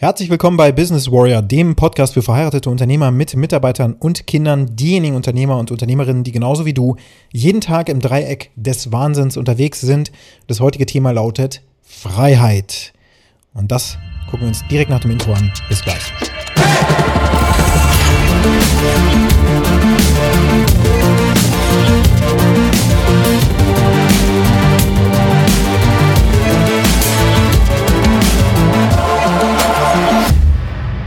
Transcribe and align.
Herzlich 0.00 0.30
willkommen 0.30 0.56
bei 0.56 0.70
Business 0.70 1.10
Warrior, 1.10 1.42
dem 1.42 1.74
Podcast 1.74 2.14
für 2.14 2.22
verheiratete 2.22 2.70
Unternehmer 2.70 3.10
mit 3.10 3.34
Mitarbeitern 3.34 3.94
und 3.94 4.28
Kindern, 4.28 4.76
diejenigen 4.76 5.16
Unternehmer 5.16 5.58
und 5.58 5.72
Unternehmerinnen, 5.72 6.22
die 6.22 6.30
genauso 6.30 6.64
wie 6.64 6.72
du 6.72 6.94
jeden 7.32 7.60
Tag 7.60 7.88
im 7.88 7.98
Dreieck 7.98 8.52
des 8.54 8.92
Wahnsinns 8.92 9.36
unterwegs 9.36 9.80
sind. 9.80 10.12
Das 10.46 10.60
heutige 10.60 10.86
Thema 10.86 11.10
lautet 11.10 11.62
Freiheit. 11.82 12.92
Und 13.54 13.72
das 13.72 13.98
gucken 14.26 14.42
wir 14.42 14.48
uns 14.50 14.62
direkt 14.68 14.88
nach 14.88 15.00
dem 15.00 15.10
Intro 15.10 15.32
an. 15.32 15.52
Bis 15.68 15.82
gleich. 15.82 16.12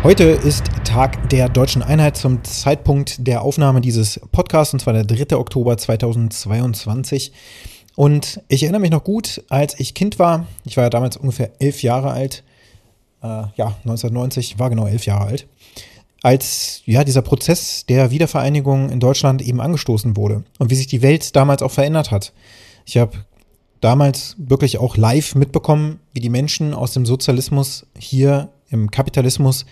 Heute 0.03 0.23
ist 0.23 0.65
Tag 0.83 1.29
der 1.29 1.47
deutschen 1.47 1.83
Einheit 1.83 2.17
zum 2.17 2.43
Zeitpunkt 2.43 3.27
der 3.27 3.43
Aufnahme 3.43 3.81
dieses 3.81 4.19
Podcasts, 4.31 4.73
und 4.73 4.79
zwar 4.79 4.93
der 4.93 5.03
3. 5.03 5.37
Oktober 5.37 5.77
2022. 5.77 7.31
Und 7.95 8.41
ich 8.47 8.63
erinnere 8.63 8.81
mich 8.81 8.89
noch 8.89 9.03
gut, 9.03 9.43
als 9.49 9.79
ich 9.79 9.93
Kind 9.93 10.17
war, 10.17 10.47
ich 10.65 10.75
war 10.75 10.85
ja 10.85 10.89
damals 10.89 11.17
ungefähr 11.17 11.51
elf 11.59 11.83
Jahre 11.83 12.09
alt, 12.13 12.43
äh, 13.21 13.27
ja, 13.27 13.75
1990, 13.83 14.57
war 14.57 14.71
genau 14.71 14.87
elf 14.87 15.05
Jahre 15.05 15.25
alt, 15.25 15.45
als 16.23 16.81
ja 16.85 17.03
dieser 17.03 17.21
Prozess 17.21 17.85
der 17.85 18.09
Wiedervereinigung 18.09 18.89
in 18.89 18.99
Deutschland 18.99 19.43
eben 19.43 19.61
angestoßen 19.61 20.17
wurde 20.17 20.43
und 20.57 20.71
wie 20.71 20.75
sich 20.75 20.87
die 20.87 21.03
Welt 21.03 21.35
damals 21.35 21.61
auch 21.61 21.71
verändert 21.71 22.09
hat. 22.09 22.33
Ich 22.87 22.97
habe 22.97 23.19
damals 23.81 24.35
wirklich 24.39 24.79
auch 24.79 24.97
live 24.97 25.35
mitbekommen, 25.35 25.99
wie 26.11 26.21
die 26.21 26.29
Menschen 26.29 26.73
aus 26.73 26.91
dem 26.93 27.05
Sozialismus 27.05 27.85
hier 27.99 28.49
im 28.71 28.89
Kapitalismus 28.89 29.65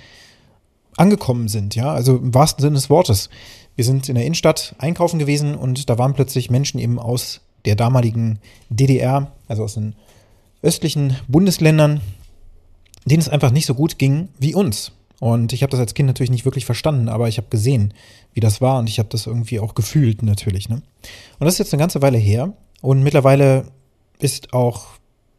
angekommen 0.98 1.48
sind, 1.48 1.76
ja, 1.76 1.92
also 1.92 2.18
im 2.18 2.34
wahrsten 2.34 2.62
Sinne 2.62 2.76
des 2.76 2.90
Wortes. 2.90 3.30
Wir 3.76 3.86
sind 3.86 4.10
in 4.10 4.16
der 4.16 4.26
Innenstadt 4.26 4.76
einkaufen 4.78 5.20
gewesen 5.20 5.56
und 5.56 5.90
da 5.90 5.98
waren 5.98 6.14
plötzlich 6.14 6.50
Menschen 6.50 6.80
eben 6.80 7.00
aus 7.00 7.42
der 7.66 7.76
damaligen 7.76 8.40
DDR, 8.70 9.32
also 9.48 9.64
aus 9.64 9.76
den 9.76 9.96
östlichen 10.62 11.16
Bundesländern, 11.28 12.02
denen 13.06 13.22
es 13.22 13.30
einfach 13.30 13.52
nicht 13.52 13.66
so 13.66 13.74
gut 13.74 13.98
ging 13.98 14.30
wie 14.38 14.54
uns. 14.54 14.92
Und 15.20 15.52
ich 15.52 15.64
habe 15.64 15.72
das 15.72 15.80
als 15.80 15.94
Kind 15.94 16.08
natürlich 16.08 16.32
nicht 16.32 16.46
wirklich 16.46 16.66
verstanden, 16.66 17.10
aber 17.10 17.28
ich 17.28 17.38
habe 17.38 17.48
gesehen, 17.50 17.94
wie 18.34 18.40
das 18.40 18.62
war 18.62 18.80
und 18.80 18.90
ich 18.90 19.00
habe 19.00 19.10
das 19.10 19.28
irgendwie 19.28 19.60
auch 19.60 19.76
gefühlt 19.76 20.24
natürlich. 20.24 20.70
Ne? 20.70 20.76
Und 20.76 21.46
das 21.46 21.56
ist 21.56 21.60
jetzt 21.60 21.74
eine 21.74 21.82
ganze 21.82 22.02
Weile 22.02 22.18
her 22.18 22.54
und 22.82 23.04
mittlerweile 23.04 23.66
ist 24.20 24.54
auch 24.54 24.88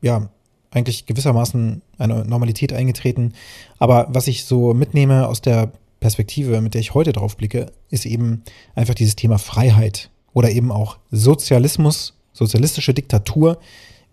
ja 0.03 0.29
eigentlich 0.71 1.07
gewissermaßen 1.07 1.83
eine 1.99 2.25
Normalität 2.25 2.73
eingetreten. 2.73 3.33
Aber 3.79 4.07
was 4.11 4.29
ich 4.29 4.45
so 4.45 4.75
mitnehme 4.75 5.27
aus 5.27 5.41
der 5.41 5.73
Perspektive, 6.01 6.61
mit 6.61 6.75
der 6.75 6.81
ich 6.81 6.95
heute 6.95 7.13
drauf 7.13 7.37
blicke, 7.37 7.67
ist 7.91 8.07
eben 8.07 8.43
einfach 8.75 8.95
dieses 8.95 9.17
Thema 9.17 9.39
Freiheit 9.39 10.11
oder 10.33 10.51
eben 10.51 10.73
auch 10.73 10.99
Sozialismus, 11.11 12.15
sozialistische 12.33 12.95
Diktatur 12.95 13.59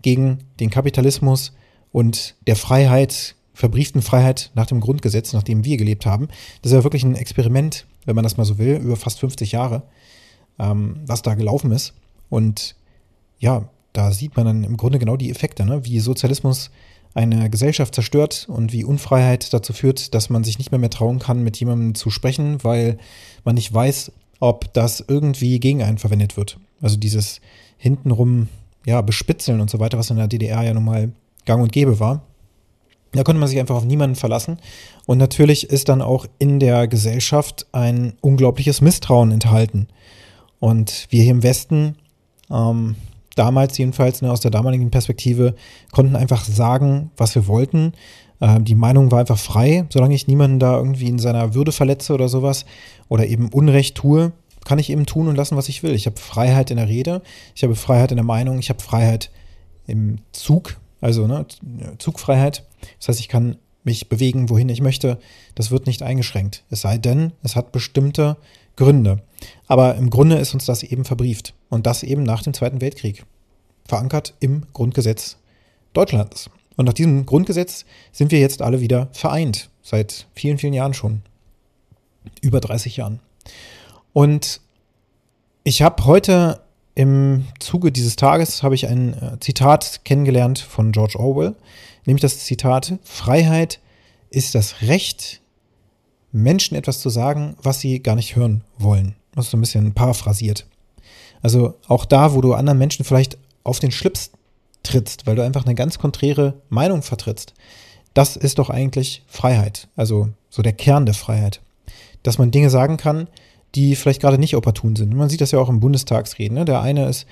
gegen 0.02 0.38
den 0.60 0.70
Kapitalismus 0.70 1.52
und 1.92 2.34
der 2.46 2.56
Freiheit, 2.56 3.36
verbrieften 3.54 4.02
Freiheit 4.02 4.50
nach 4.54 4.66
dem 4.66 4.80
Grundgesetz, 4.80 5.32
nach 5.32 5.42
dem 5.42 5.64
wir 5.64 5.76
gelebt 5.76 6.06
haben. 6.06 6.28
Das 6.62 6.72
ist 6.72 6.76
ja 6.76 6.84
wirklich 6.84 7.04
ein 7.04 7.16
Experiment, 7.16 7.86
wenn 8.04 8.14
man 8.14 8.22
das 8.22 8.36
mal 8.36 8.44
so 8.44 8.58
will, 8.58 8.76
über 8.76 8.96
fast 8.96 9.18
50 9.20 9.52
Jahre, 9.52 9.82
ähm, 10.58 11.00
was 11.06 11.22
da 11.22 11.34
gelaufen 11.34 11.72
ist. 11.72 11.94
Und 12.28 12.76
ja, 13.38 13.68
da 13.98 14.12
sieht 14.12 14.36
man 14.36 14.46
dann 14.46 14.62
im 14.62 14.76
Grunde 14.76 15.00
genau 15.00 15.16
die 15.16 15.28
Effekte, 15.28 15.64
ne? 15.64 15.84
wie 15.84 15.98
Sozialismus 15.98 16.70
eine 17.14 17.50
Gesellschaft 17.50 17.96
zerstört 17.96 18.46
und 18.48 18.72
wie 18.72 18.84
Unfreiheit 18.84 19.52
dazu 19.52 19.72
führt, 19.72 20.14
dass 20.14 20.30
man 20.30 20.44
sich 20.44 20.58
nicht 20.58 20.70
mehr 20.70 20.78
mehr 20.78 20.88
trauen 20.88 21.18
kann, 21.18 21.42
mit 21.42 21.58
jemandem 21.58 21.96
zu 21.96 22.10
sprechen, 22.10 22.62
weil 22.62 22.98
man 23.44 23.56
nicht 23.56 23.74
weiß, 23.74 24.12
ob 24.38 24.72
das 24.72 25.04
irgendwie 25.08 25.58
gegen 25.58 25.82
einen 25.82 25.98
verwendet 25.98 26.36
wird. 26.36 26.58
Also 26.80 26.96
dieses 26.96 27.40
hintenrum, 27.76 28.46
ja, 28.86 29.00
bespitzeln 29.00 29.60
und 29.60 29.68
so 29.68 29.80
weiter, 29.80 29.98
was 29.98 30.10
in 30.10 30.16
der 30.16 30.28
DDR 30.28 30.62
ja 30.62 30.74
nun 30.74 30.84
mal 30.84 31.10
gang 31.44 31.60
und 31.60 31.72
gäbe 31.72 31.98
war. 31.98 32.22
Da 33.12 33.24
konnte 33.24 33.40
man 33.40 33.48
sich 33.48 33.58
einfach 33.58 33.74
auf 33.74 33.84
niemanden 33.84 34.14
verlassen. 34.14 34.58
Und 35.06 35.18
natürlich 35.18 35.70
ist 35.70 35.88
dann 35.88 36.02
auch 36.02 36.26
in 36.38 36.60
der 36.60 36.86
Gesellschaft 36.86 37.66
ein 37.72 38.12
unglaubliches 38.20 38.80
Misstrauen 38.80 39.32
enthalten. 39.32 39.88
Und 40.60 41.08
wir 41.10 41.22
hier 41.24 41.32
im 41.32 41.42
Westen 41.42 41.96
ähm, 42.48 42.94
damals 43.38 43.78
jedenfalls, 43.78 44.22
ne, 44.22 44.30
aus 44.30 44.40
der 44.40 44.50
damaligen 44.50 44.90
Perspektive, 44.90 45.54
konnten 45.92 46.16
einfach 46.16 46.44
sagen, 46.44 47.10
was 47.16 47.34
wir 47.34 47.46
wollten. 47.46 47.92
Ähm, 48.40 48.64
die 48.64 48.74
Meinung 48.74 49.10
war 49.10 49.20
einfach 49.20 49.38
frei, 49.38 49.86
solange 49.90 50.14
ich 50.14 50.26
niemanden 50.26 50.58
da 50.58 50.76
irgendwie 50.76 51.08
in 51.08 51.18
seiner 51.18 51.54
Würde 51.54 51.72
verletze 51.72 52.12
oder 52.14 52.28
sowas 52.28 52.64
oder 53.08 53.26
eben 53.26 53.48
Unrecht 53.50 53.96
tue, 53.96 54.32
kann 54.64 54.78
ich 54.78 54.90
eben 54.90 55.06
tun 55.06 55.28
und 55.28 55.36
lassen, 55.36 55.56
was 55.56 55.68
ich 55.68 55.82
will. 55.82 55.94
Ich 55.94 56.06
habe 56.06 56.16
Freiheit 56.16 56.70
in 56.70 56.76
der 56.76 56.88
Rede, 56.88 57.22
ich 57.54 57.62
habe 57.62 57.74
Freiheit 57.74 58.10
in 58.10 58.16
der 58.16 58.24
Meinung, 58.24 58.58
ich 58.58 58.68
habe 58.68 58.82
Freiheit 58.82 59.30
im 59.86 60.18
Zug, 60.32 60.76
also 61.00 61.26
ne, 61.26 61.46
Zugfreiheit. 61.98 62.64
Das 62.98 63.08
heißt, 63.08 63.20
ich 63.20 63.28
kann 63.28 63.56
mich 63.84 64.08
bewegen, 64.08 64.50
wohin 64.50 64.68
ich 64.68 64.82
möchte. 64.82 65.18
Das 65.54 65.70
wird 65.70 65.86
nicht 65.86 66.02
eingeschränkt. 66.02 66.64
Es 66.70 66.82
sei 66.82 66.98
denn, 66.98 67.32
es 67.42 67.56
hat 67.56 67.72
bestimmte 67.72 68.36
Gründe. 68.76 69.22
Aber 69.66 69.94
im 69.96 70.10
Grunde 70.10 70.36
ist 70.36 70.54
uns 70.54 70.66
das 70.66 70.82
eben 70.82 71.04
verbrieft. 71.04 71.54
Und 71.68 71.86
das 71.86 72.02
eben 72.02 72.22
nach 72.22 72.42
dem 72.42 72.54
Zweiten 72.54 72.80
Weltkrieg. 72.80 73.24
Verankert 73.86 74.34
im 74.40 74.64
Grundgesetz 74.72 75.36
Deutschlands. 75.92 76.50
Und 76.76 76.86
nach 76.86 76.92
diesem 76.92 77.26
Grundgesetz 77.26 77.84
sind 78.12 78.30
wir 78.30 78.38
jetzt 78.38 78.62
alle 78.62 78.80
wieder 78.80 79.08
vereint. 79.12 79.70
Seit 79.82 80.26
vielen, 80.34 80.58
vielen 80.58 80.74
Jahren 80.74 80.94
schon. 80.94 81.22
Über 82.40 82.60
30 82.60 82.96
Jahren. 82.96 83.20
Und 84.12 84.60
ich 85.64 85.82
habe 85.82 86.04
heute 86.04 86.60
im 86.94 87.46
Zuge 87.60 87.92
dieses 87.92 88.16
Tages 88.16 88.62
habe 88.62 88.74
ich 88.74 88.88
ein 88.88 89.14
äh, 89.14 89.38
Zitat 89.38 90.00
kennengelernt 90.04 90.58
von 90.58 90.90
George 90.90 91.18
Orwell, 91.18 91.54
nämlich 92.06 92.22
das 92.22 92.40
Zitat 92.40 92.98
Freiheit 93.04 93.80
ist 94.30 94.56
das 94.56 94.82
Recht, 94.82 95.40
Menschen 96.32 96.76
etwas 96.76 97.00
zu 97.00 97.08
sagen, 97.08 97.56
was 97.62 97.80
sie 97.80 98.02
gar 98.02 98.16
nicht 98.16 98.34
hören 98.34 98.64
wollen. 98.78 99.14
Das 99.34 99.46
ist 99.46 99.50
so 99.52 99.56
ein 99.56 99.60
bisschen 99.60 99.94
paraphrasiert. 99.94 100.66
Also 101.42 101.74
auch 101.86 102.04
da, 102.04 102.34
wo 102.34 102.40
du 102.40 102.54
anderen 102.54 102.78
Menschen 102.78 103.04
vielleicht 103.04 103.38
auf 103.64 103.78
den 103.78 103.90
Schlips 103.90 104.30
trittst, 104.82 105.26
weil 105.26 105.36
du 105.36 105.44
einfach 105.44 105.64
eine 105.64 105.74
ganz 105.74 105.98
konträre 105.98 106.54
Meinung 106.68 107.02
vertrittst, 107.02 107.54
das 108.14 108.36
ist 108.36 108.58
doch 108.58 108.70
eigentlich 108.70 109.22
Freiheit. 109.26 109.88
Also 109.96 110.28
so 110.50 110.62
der 110.62 110.72
Kern 110.72 111.06
der 111.06 111.14
Freiheit. 111.14 111.60
Dass 112.22 112.38
man 112.38 112.50
Dinge 112.50 112.70
sagen 112.70 112.96
kann, 112.96 113.28
die 113.74 113.96
vielleicht 113.96 114.20
gerade 114.20 114.38
nicht 114.38 114.56
opportun 114.56 114.96
sind. 114.96 115.14
Man 115.14 115.28
sieht 115.28 115.40
das 115.40 115.50
ja 115.50 115.58
auch 115.58 115.68
im 115.68 115.80
Bundestagsreden. 115.80 116.56
Ne? 116.56 116.64
Der 116.64 116.80
eine 116.80 117.06
ist 117.06 117.26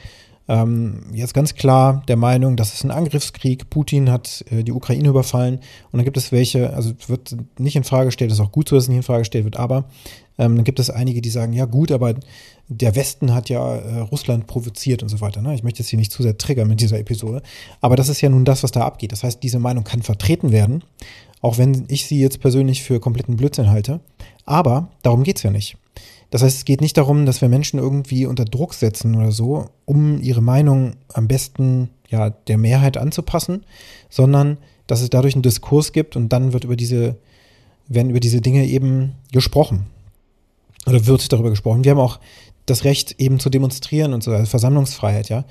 ähm, 0.48 1.00
jetzt 1.12 1.34
ganz 1.34 1.54
klar 1.54 2.02
der 2.06 2.16
Meinung, 2.16 2.56
das 2.56 2.74
ist 2.74 2.84
ein 2.84 2.90
Angriffskrieg. 2.90 3.68
Putin 3.68 4.10
hat 4.10 4.44
äh, 4.50 4.62
die 4.62 4.72
Ukraine 4.72 5.08
überfallen. 5.08 5.56
Und 5.56 5.98
dann 5.98 6.04
gibt 6.04 6.16
es 6.16 6.30
welche, 6.30 6.72
also 6.72 6.92
wird 7.08 7.36
nicht 7.58 7.76
in 7.76 7.84
Frage 7.84 8.06
gestellt, 8.06 8.30
ist 8.30 8.40
auch 8.40 8.52
gut 8.52 8.68
so, 8.68 8.76
dass 8.76 8.84
es 8.84 8.88
nicht 8.88 8.98
in 8.98 9.02
Frage 9.02 9.20
gestellt 9.20 9.44
wird, 9.44 9.56
aber 9.56 9.86
ähm, 10.38 10.56
dann 10.56 10.64
gibt 10.64 10.78
es 10.78 10.90
einige, 10.90 11.20
die 11.20 11.30
sagen, 11.30 11.52
ja 11.52 11.64
gut, 11.64 11.90
aber 11.90 12.14
der 12.68 12.94
Westen 12.94 13.34
hat 13.34 13.48
ja 13.48 13.76
äh, 13.76 14.00
Russland 14.00 14.46
provoziert 14.46 15.02
und 15.02 15.08
so 15.08 15.20
weiter. 15.20 15.40
Ne? 15.42 15.54
Ich 15.54 15.62
möchte 15.62 15.80
jetzt 15.80 15.88
hier 15.88 15.98
nicht 15.98 16.12
zu 16.12 16.22
sehr 16.22 16.36
triggern 16.36 16.68
mit 16.68 16.80
dieser 16.80 16.98
Episode. 16.98 17.42
Aber 17.80 17.96
das 17.96 18.08
ist 18.08 18.20
ja 18.20 18.28
nun 18.28 18.44
das, 18.44 18.62
was 18.62 18.70
da 18.70 18.84
abgeht. 18.84 19.12
Das 19.12 19.22
heißt, 19.24 19.42
diese 19.42 19.58
Meinung 19.58 19.84
kann 19.84 20.02
vertreten 20.02 20.52
werden, 20.52 20.84
auch 21.40 21.58
wenn 21.58 21.84
ich 21.88 22.06
sie 22.06 22.20
jetzt 22.20 22.40
persönlich 22.40 22.82
für 22.82 23.00
kompletten 23.00 23.36
Blödsinn 23.36 23.70
halte. 23.70 24.00
Aber 24.44 24.88
darum 25.02 25.22
geht 25.22 25.38
es 25.38 25.42
ja 25.42 25.50
nicht. 25.50 25.76
Das 26.36 26.42
heißt, 26.42 26.58
es 26.58 26.64
geht 26.66 26.82
nicht 26.82 26.98
darum, 26.98 27.24
dass 27.24 27.40
wir 27.40 27.48
Menschen 27.48 27.80
irgendwie 27.80 28.26
unter 28.26 28.44
Druck 28.44 28.74
setzen 28.74 29.14
oder 29.14 29.32
so, 29.32 29.70
um 29.86 30.20
ihre 30.20 30.42
Meinung 30.42 30.96
am 31.14 31.28
besten 31.28 31.88
ja 32.10 32.28
der 32.28 32.58
Mehrheit 32.58 32.98
anzupassen, 32.98 33.64
sondern 34.10 34.58
dass 34.86 35.00
es 35.00 35.08
dadurch 35.08 35.32
einen 35.34 35.40
Diskurs 35.40 35.92
gibt 35.92 36.14
und 36.14 36.34
dann 36.34 36.52
wird 36.52 36.64
über 36.64 36.76
diese, 36.76 37.16
werden 37.88 38.10
über 38.10 38.20
diese 38.20 38.42
Dinge 38.42 38.66
eben 38.66 39.14
gesprochen. 39.32 39.86
Oder 40.86 41.06
wird 41.06 41.32
darüber 41.32 41.48
gesprochen. 41.48 41.84
Wir 41.84 41.92
haben 41.92 42.00
auch 42.00 42.20
das 42.66 42.84
Recht 42.84 43.16
eben 43.18 43.40
zu 43.40 43.48
demonstrieren 43.48 44.12
und 44.12 44.22
so, 44.22 44.32
also 44.32 44.46
Versammlungsfreiheit, 44.46 45.28
ja 45.28 45.44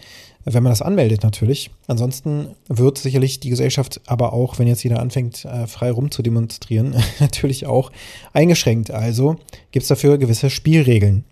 wenn 0.45 0.61
man 0.61 0.71
das 0.71 0.83
anmeldet 0.83 1.23
natürlich. 1.23 1.71
Ansonsten 1.87 2.49
wird 2.69 2.99
sicherlich 2.99 3.39
die 3.39 3.49
Gesellschaft 3.49 3.99
aber 4.05 4.31
auch, 4.31 4.59
wenn 4.59 4.67
jetzt 4.67 4.83
jeder 4.83 4.99
anfängt, 4.99 5.43
äh, 5.45 5.65
frei 5.65 5.91
rum 5.91 6.11
zu 6.11 6.21
demonstrieren, 6.21 6.95
natürlich 7.19 7.65
auch 7.65 7.91
eingeschränkt. 8.31 8.91
Also 8.91 9.37
gibt 9.71 9.83
es 9.83 9.87
dafür 9.87 10.17
gewisse 10.17 10.51
Spielregeln. 10.51 11.25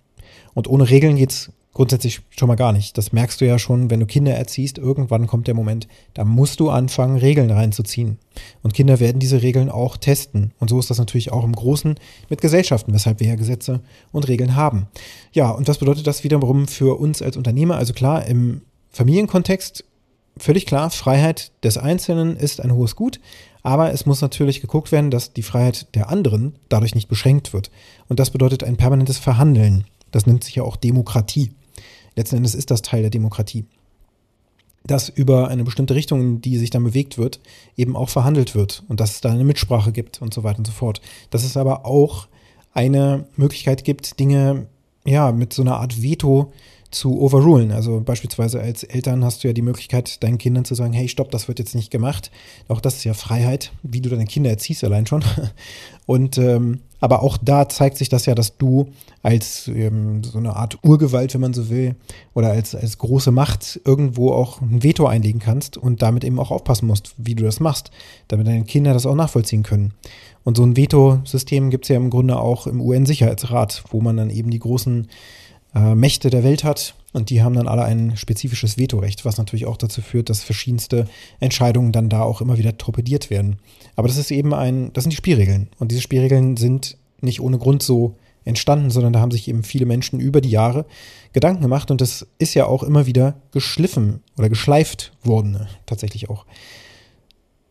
Und 0.56 0.68
ohne 0.68 0.90
Regeln 0.90 1.16
geht's 1.16 1.52
grundsätzlich 1.74 2.22
schon 2.30 2.48
mal 2.48 2.56
gar 2.56 2.72
nicht. 2.72 2.98
Das 2.98 3.12
merkst 3.12 3.42
du 3.42 3.46
ja 3.46 3.58
schon, 3.58 3.90
wenn 3.90 4.00
du 4.00 4.06
Kinder 4.06 4.34
erziehst. 4.34 4.78
Irgendwann 4.78 5.28
kommt 5.28 5.48
der 5.48 5.56
Moment, 5.56 5.88
da 6.14 6.24
musst 6.24 6.60
du 6.60 6.70
anfangen, 6.70 7.18
Regeln 7.18 7.50
reinzuziehen. 7.50 8.20
Und 8.62 8.74
Kinder 8.74 9.00
werden 9.00 9.20
diese 9.20 9.42
Regeln 9.42 9.70
auch 9.70 9.98
testen. 9.98 10.54
Und 10.60 10.70
so 10.70 10.80
ist 10.80 10.90
das 10.90 11.00
natürlich 11.00 11.32
auch 11.32 11.44
im 11.44 11.54
Großen 11.54 11.96
mit 12.30 12.42
Gesellschaften, 12.42 12.94
weshalb 12.94 13.20
wir 13.20 13.28
ja 13.28 13.36
Gesetze 13.36 13.82
und 14.12 14.28
Regeln 14.28 14.56
haben. 14.56 14.88
Ja, 15.32 15.50
und 15.50 15.68
was 15.68 15.80
bedeutet 15.80 16.06
das 16.06 16.24
wiederum 16.24 16.68
für 16.68 17.00
uns 17.00 17.22
als 17.22 17.38
Unternehmer? 17.38 17.78
Also 17.78 17.94
klar, 17.94 18.26
im 18.26 18.62
Familienkontext 18.92 19.84
völlig 20.38 20.66
klar, 20.66 20.90
Freiheit 20.90 21.52
des 21.64 21.78
Einzelnen 21.78 22.38
ist 22.38 22.62
ein 22.62 22.74
hohes 22.74 22.96
Gut, 22.96 23.20
aber 23.62 23.94
es 23.94 24.06
muss 24.06 24.22
natürlich 24.22 24.62
geguckt 24.62 24.92
werden, 24.92 25.12
dass 25.12 25.34
die 25.34 25.44
Freiheit 25.44 25.94
der 25.96 26.10
anderen 26.10 26.56
dadurch 26.70 26.96
nicht 26.96 27.08
beschränkt 27.08 27.54
wird. 27.54 27.72
Und 28.10 28.20
das 28.20 28.32
bedeutet 28.32 28.64
ein 28.64 28.78
permanentes 28.78 29.18
Verhandeln. 29.18 29.86
Das 30.12 30.26
nennt 30.26 30.44
sich 30.44 30.56
ja 30.56 30.64
auch 30.64 30.76
Demokratie. 30.76 31.52
Letzten 32.16 32.38
Endes 32.38 32.56
ist 32.56 32.72
das 32.72 32.82
Teil 32.82 33.02
der 33.02 33.10
Demokratie. 33.10 33.66
Dass 34.86 35.10
über 35.10 35.48
eine 35.48 35.64
bestimmte 35.64 35.96
Richtung, 35.96 36.22
in 36.22 36.42
die 36.42 36.58
sich 36.58 36.70
dann 36.70 36.84
bewegt 36.84 37.18
wird, 37.18 37.40
eben 37.78 37.96
auch 37.96 38.10
verhandelt 38.10 38.54
wird 38.54 38.84
und 38.90 39.00
dass 39.00 39.12
es 39.12 39.22
da 39.22 39.32
eine 39.32 39.46
Mitsprache 39.46 39.92
gibt 39.92 40.22
und 40.22 40.34
so 40.34 40.44
weiter 40.44 40.60
und 40.60 40.68
so 40.68 40.74
fort. 40.74 41.02
Dass 41.30 41.44
es 41.44 41.56
aber 41.56 41.86
auch 41.86 42.28
eine 42.74 43.26
Möglichkeit 43.38 43.86
gibt, 43.86 44.20
Dinge 44.20 44.68
ja 45.06 45.32
mit 45.32 45.54
so 45.54 45.62
einer 45.62 45.78
Art 45.78 46.02
Veto 46.02 46.52
zu 46.94 47.20
overrulen. 47.20 47.72
Also 47.72 48.02
beispielsweise 48.02 48.62
als 48.62 48.84
Eltern 48.84 49.24
hast 49.24 49.44
du 49.44 49.48
ja 49.48 49.54
die 49.54 49.62
Möglichkeit, 49.62 50.24
deinen 50.24 50.38
Kindern 50.38 50.66
zu 50.66 50.76
sagen, 50.76 50.94
hey, 50.94 51.08
stopp, 51.08 51.32
das 51.32 51.48
wird 51.48 51.60
jetzt 51.60 51.76
nicht 51.76 51.92
gemacht. 51.92 52.32
Auch 52.68 52.82
das 52.82 52.98
ist 52.98 53.04
ja 53.04 53.14
Freiheit, 53.14 53.72
wie 53.82 54.02
du 54.02 54.10
deine 54.10 54.26
Kinder 54.26 54.50
erziehst 54.50 54.84
allein 54.84 55.08
schon. 55.08 55.24
Und 56.06 56.38
ähm, 56.38 56.82
aber 57.04 57.22
auch 57.22 57.36
da 57.36 57.68
zeigt 57.68 57.98
sich 57.98 58.08
das 58.08 58.28
ja, 58.28 58.34
dass 58.34 58.58
du 58.58 58.88
als 59.24 59.68
ähm, 59.68 60.24
so 60.24 60.38
eine 60.38 60.56
Art 60.56 60.78
Urgewalt, 60.84 61.34
wenn 61.34 61.42
man 61.42 61.54
so 61.54 61.70
will, 61.70 61.98
oder 62.34 62.52
als, 62.52 62.76
als 62.76 62.98
große 62.98 63.30
Macht 63.30 63.82
irgendwo 63.84 64.32
auch 64.32 64.62
ein 64.62 64.84
Veto 64.84 65.06
einlegen 65.06 65.42
kannst 65.42 65.76
und 65.76 66.02
damit 66.02 66.24
eben 66.24 66.40
auch 66.40 66.50
aufpassen 66.50 66.88
musst, 66.88 67.14
wie 67.18 67.36
du 67.36 67.44
das 67.44 67.60
machst, 67.60 67.92
damit 68.30 68.48
deine 68.48 68.64
Kinder 68.64 68.94
das 68.94 69.06
auch 69.06 69.16
nachvollziehen 69.16 69.64
können. 69.64 69.94
Und 70.46 70.56
so 70.56 70.64
ein 70.64 70.78
Veto-System 70.78 71.72
gibt 71.72 71.84
es 71.84 71.90
ja 71.90 71.98
im 71.98 72.10
Grunde 72.10 72.40
auch 72.40 72.68
im 72.68 72.80
UN-Sicherheitsrat, 72.80 73.84
wo 73.90 74.00
man 74.00 74.16
dann 74.16 74.30
eben 74.30 74.50
die 74.50 74.60
großen 74.60 75.10
äh, 75.76 75.96
Mächte 75.96 76.30
der 76.30 76.44
Welt 76.44 76.64
hat 76.64 76.96
und 77.14 77.30
die 77.30 77.42
haben 77.42 77.56
dann 77.56 77.68
alle 77.68 77.84
ein 77.84 78.18
spezifisches 78.18 78.78
Vetorecht, 78.78 79.26
was 79.26 79.38
natürlich 79.38 79.66
auch 79.66 79.78
dazu 79.78 80.02
führt, 80.02 80.30
dass 80.30 80.44
verschiedenste 80.44 81.08
Entscheidungen 81.40 81.92
dann 81.92 82.10
da 82.10 82.22
auch 82.22 82.42
immer 82.42 82.58
wieder 82.58 82.78
torpediert 82.78 83.30
werden. 83.30 83.58
Aber 83.96 84.08
das 84.08 84.18
ist 84.18 84.32
eben 84.32 84.54
ein, 84.54 84.92
das 84.94 85.04
sind 85.04 85.12
die 85.12 85.18
Spielregeln 85.18 85.70
und 85.80 85.92
diese 85.92 86.02
Spielregeln 86.02 86.58
sind 86.58 86.98
nicht 87.22 87.40
ohne 87.40 87.58
Grund 87.58 87.84
so 87.84 88.16
entstanden, 88.46 88.90
sondern 88.90 89.14
da 89.14 89.20
haben 89.20 89.32
sich 89.32 89.48
eben 89.48 89.64
viele 89.64 89.86
Menschen 89.86 90.20
über 90.20 90.42
die 90.42 90.50
Jahre 90.50 90.86
Gedanken 91.32 91.62
gemacht 91.62 91.92
und 91.92 92.02
das 92.02 92.28
ist 92.40 92.54
ja 92.54 92.66
auch 92.66 92.84
immer 92.84 93.06
wieder 93.06 93.36
geschliffen 93.52 94.22
oder 94.38 94.50
geschleift 94.50 95.14
worden, 95.24 95.52
ne? 95.52 95.68
tatsächlich 95.86 96.30
auch 96.30 96.46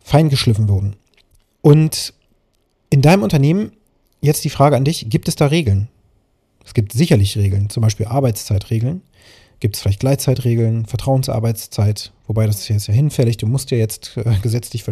fein 0.02 0.30
geschliffen 0.30 0.68
worden. 0.68 0.96
Und 1.60 2.14
in 2.90 3.02
deinem 3.02 3.22
Unternehmen 3.22 3.72
jetzt 4.20 4.44
die 4.44 4.50
Frage 4.50 4.76
an 4.76 4.84
dich, 4.84 5.08
gibt 5.08 5.28
es 5.28 5.36
da 5.36 5.46
Regeln? 5.46 5.88
Es 6.64 6.74
gibt 6.74 6.92
sicherlich 6.92 7.36
Regeln, 7.36 7.70
zum 7.70 7.82
Beispiel 7.82 8.06
Arbeitszeitregeln. 8.06 9.02
Gibt 9.60 9.76
es 9.76 9.82
vielleicht 9.82 10.00
Gleitzeitregeln, 10.00 10.86
Vertrauensarbeitszeit, 10.86 12.12
wobei 12.26 12.46
das 12.46 12.60
ist 12.60 12.68
jetzt 12.68 12.88
ja 12.88 12.94
hinfällig. 12.94 13.36
Du 13.36 13.46
musst 13.46 13.70
ja 13.70 13.78
jetzt 13.78 14.16
äh, 14.16 14.34
gesetzlich 14.42 14.84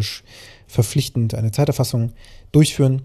verpflichtend 0.67 1.35
eine 1.35 1.51
Zeiterfassung 1.51 2.13
durchführen. 2.53 3.01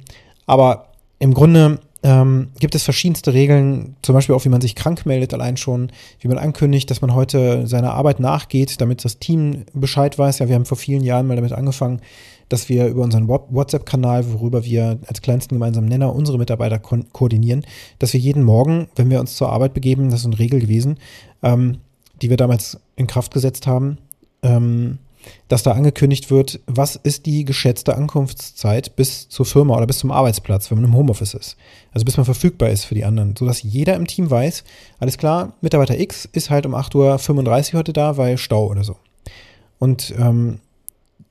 Aber 0.46 0.92
im 1.18 1.34
Grunde 1.34 1.80
ähm, 2.02 2.50
gibt 2.60 2.76
es 2.76 2.84
verschiedenste 2.84 3.32
Regeln, 3.32 3.96
zum 4.02 4.14
Beispiel 4.14 4.34
auch, 4.36 4.44
wie 4.44 4.48
man 4.48 4.60
sich 4.60 4.76
krank 4.76 5.06
meldet, 5.06 5.34
allein 5.34 5.56
schon, 5.56 5.90
wie 6.20 6.28
man 6.28 6.38
ankündigt, 6.38 6.88
dass 6.88 7.00
man 7.00 7.14
heute 7.14 7.66
seiner 7.66 7.94
Arbeit 7.94 8.20
nachgeht, 8.20 8.80
damit 8.80 9.04
das 9.04 9.18
Team 9.18 9.64
Bescheid 9.72 10.16
weiß. 10.16 10.38
Ja, 10.38 10.48
wir 10.48 10.54
haben 10.54 10.66
vor 10.66 10.76
vielen 10.76 11.02
Jahren 11.02 11.26
mal 11.26 11.34
damit 11.34 11.52
angefangen, 11.52 12.00
dass 12.48 12.68
wir 12.68 12.86
über 12.86 13.02
unseren 13.02 13.28
WhatsApp-Kanal, 13.28 14.32
worüber 14.32 14.64
wir 14.64 14.98
als 15.06 15.22
kleinsten 15.22 15.56
gemeinsamen 15.56 15.88
Nenner 15.88 16.14
unsere 16.14 16.38
Mitarbeiter 16.38 16.78
ko 16.78 16.98
koordinieren, 17.12 17.64
dass 17.98 18.12
wir 18.12 18.20
jeden 18.20 18.42
Morgen, 18.42 18.88
wenn 18.96 19.10
wir 19.10 19.20
uns 19.20 19.36
zur 19.36 19.50
Arbeit 19.50 19.74
begeben, 19.74 20.10
das 20.10 20.20
ist 20.20 20.26
eine 20.26 20.38
Regel 20.38 20.60
gewesen, 20.60 20.98
ähm, 21.42 21.78
die 22.22 22.30
wir 22.30 22.36
damals 22.36 22.78
in 22.96 23.06
Kraft 23.06 23.32
gesetzt 23.34 23.66
haben, 23.66 23.98
ähm, 24.42 24.98
dass 25.48 25.62
da 25.64 25.72
angekündigt 25.72 26.30
wird, 26.30 26.60
was 26.66 26.96
ist 26.96 27.26
die 27.26 27.44
geschätzte 27.44 27.96
Ankunftszeit 27.96 28.94
bis 28.96 29.28
zur 29.28 29.44
Firma 29.44 29.76
oder 29.76 29.86
bis 29.86 29.98
zum 29.98 30.12
Arbeitsplatz, 30.12 30.70
wenn 30.70 30.78
man 30.78 30.90
im 30.90 30.96
Homeoffice 30.96 31.34
ist. 31.34 31.56
Also 31.92 32.04
bis 32.04 32.16
man 32.16 32.24
verfügbar 32.24 32.70
ist 32.70 32.84
für 32.84 32.94
die 32.94 33.04
anderen, 33.04 33.34
sodass 33.36 33.62
jeder 33.62 33.96
im 33.96 34.06
Team 34.06 34.30
weiß, 34.30 34.64
alles 35.00 35.18
klar, 35.18 35.54
Mitarbeiter 35.60 35.98
X 35.98 36.28
ist 36.30 36.50
halt 36.50 36.64
um 36.64 36.74
8.35 36.74 37.72
Uhr 37.72 37.78
heute 37.78 37.92
da, 37.92 38.16
weil 38.16 38.38
Stau 38.38 38.68
oder 38.68 38.84
so. 38.84 38.96
Und 39.78 40.14
ähm, 40.18 40.60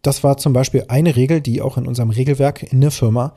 das 0.06 0.24
war 0.24 0.38
zum 0.38 0.54
Beispiel 0.54 0.86
eine 0.88 1.16
Regel, 1.16 1.42
die 1.42 1.62
auch 1.62 1.78
in 1.78 1.88
unserem 1.88 2.10
Regelwerk 2.10 2.64
in 2.72 2.82
der 2.82 2.92
Firma 2.92 3.34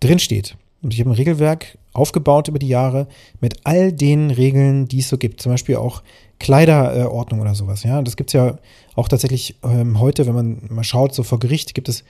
drinsteht. 0.00 0.56
Und 0.82 0.94
ich 0.94 1.00
habe 1.00 1.10
ein 1.10 1.16
Regelwerk 1.16 1.78
aufgebaut 1.92 2.48
über 2.48 2.58
die 2.58 2.68
Jahre 2.68 3.06
mit 3.40 3.60
all 3.64 3.92
den 3.92 4.30
Regeln, 4.30 4.86
die 4.86 5.00
es 5.00 5.08
so 5.08 5.18
gibt. 5.18 5.40
Zum 5.40 5.52
Beispiel 5.52 5.76
auch 5.76 6.02
Kleiderordnung 6.38 7.40
oder 7.40 7.54
sowas. 7.54 7.82
Ja, 7.82 8.02
das 8.02 8.16
gibt 8.16 8.30
es 8.30 8.34
ja 8.34 8.58
auch 8.94 9.08
tatsächlich 9.08 9.56
ähm, 9.64 9.98
heute, 9.98 10.26
wenn 10.26 10.34
man 10.34 10.60
mal 10.68 10.84
schaut, 10.84 11.14
so 11.14 11.22
vor 11.22 11.38
Gericht 11.38 11.74
gibt 11.74 11.88
es 11.88 12.04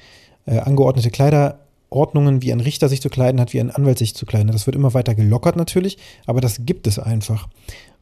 äh, 0.46 0.58
angeordnete 0.58 1.10
Kleiderordnungen, 1.10 2.42
wie 2.42 2.52
ein 2.52 2.60
Richter 2.60 2.88
sich 2.88 3.00
zu 3.00 3.08
kleiden 3.08 3.40
hat, 3.40 3.52
wie 3.52 3.60
ein 3.60 3.70
Anwalt 3.70 3.98
sich 3.98 4.14
zu 4.14 4.26
kleiden. 4.26 4.50
Das 4.52 4.66
wird 4.66 4.76
immer 4.76 4.94
weiter 4.94 5.14
gelockert 5.14 5.56
natürlich, 5.56 5.98
aber 6.26 6.40
das 6.40 6.66
gibt 6.66 6.86
es 6.86 6.98
einfach. 6.98 7.48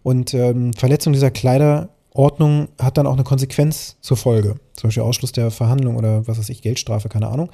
Und 0.03 0.35
ähm, 0.35 0.73
Verletzung 0.73 1.13
dieser 1.13 1.31
Kleider 1.31 1.91
Ordnung 2.15 2.69
hat 2.81 2.97
dann 2.97 3.09
auch 3.09 3.15
eine 3.15 3.25
Konsequenz 3.25 3.97
zur 4.01 4.17
Folge. 4.17 4.55
Zum 4.75 4.89
Beispiel 4.89 5.03
Ausschluss 5.03 5.33
der 5.33 5.51
Verhandlung 5.51 5.97
oder 5.97 6.27
was 6.29 6.39
weiß 6.39 6.49
ich, 6.49 6.63
Geldstrafe, 6.63 7.09
keine 7.09 7.27
Ahnung. 7.27 7.51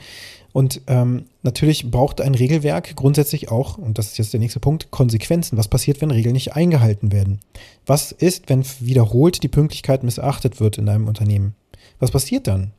Und 0.53 0.83
ähm, 0.87 1.25
natürlich 1.43 1.91
braucht 1.91 2.21
ein 2.21 2.35
Regelwerk 2.35 2.95
grundsätzlich 2.95 3.51
auch, 3.51 3.79
und 3.79 3.97
das 3.97 4.09
ist 4.09 4.19
jetzt 4.19 4.35
der 4.35 4.41
nächste 4.41 4.61
Punkt, 4.61 4.91
Konsequenzen. 4.91 5.57
Was 5.57 5.69
passiert, 5.69 6.03
wenn 6.03 6.11
Regeln 6.11 6.35
nicht 6.35 6.55
eingehalten 6.55 7.11
werden? 7.11 7.41
Was 7.87 8.13
ist, 8.13 8.51
wenn 8.51 8.65
wiederholt 8.81 9.43
die 9.43 9.49
Pünktlichkeit 9.49 10.03
missachtet 10.03 10.61
wird 10.61 10.77
in 10.77 10.91
einem 10.91 11.09
Unternehmen? 11.09 11.55
Was 11.99 12.11
passiert 12.11 12.47
dann? 12.47 12.73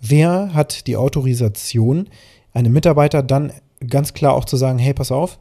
Wer 0.00 0.54
hat 0.54 0.86
die 0.86 0.96
Autorisation, 0.96 2.08
einem 2.52 2.72
Mitarbeiter 2.72 3.24
dann 3.24 3.52
ganz 3.88 4.14
klar 4.14 4.34
auch 4.34 4.44
zu 4.44 4.56
sagen, 4.56 4.78
hey, 4.78 4.94
pass 4.94 5.10
auf, 5.10 5.40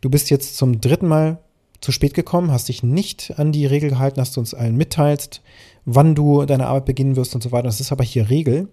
du 0.00 0.10
bist 0.10 0.30
jetzt 0.30 0.56
zum 0.56 0.80
dritten 0.80 1.08
Mal 1.08 1.38
zu 1.80 1.92
spät 1.92 2.14
gekommen, 2.14 2.50
hast 2.50 2.68
dich 2.68 2.82
nicht 2.82 3.34
an 3.38 3.52
die 3.52 3.66
Regel 3.66 3.90
gehalten, 3.90 4.18
dass 4.18 4.32
du 4.32 4.40
uns 4.40 4.54
allen 4.54 4.76
mitteilst, 4.76 5.42
wann 5.84 6.14
du 6.14 6.44
deine 6.44 6.66
Arbeit 6.66 6.86
beginnen 6.86 7.16
wirst 7.16 7.34
und 7.34 7.42
so 7.42 7.52
weiter. 7.52 7.64
Das 7.64 7.80
ist 7.80 7.92
aber 7.92 8.04
hier 8.04 8.30
Regel. 8.30 8.68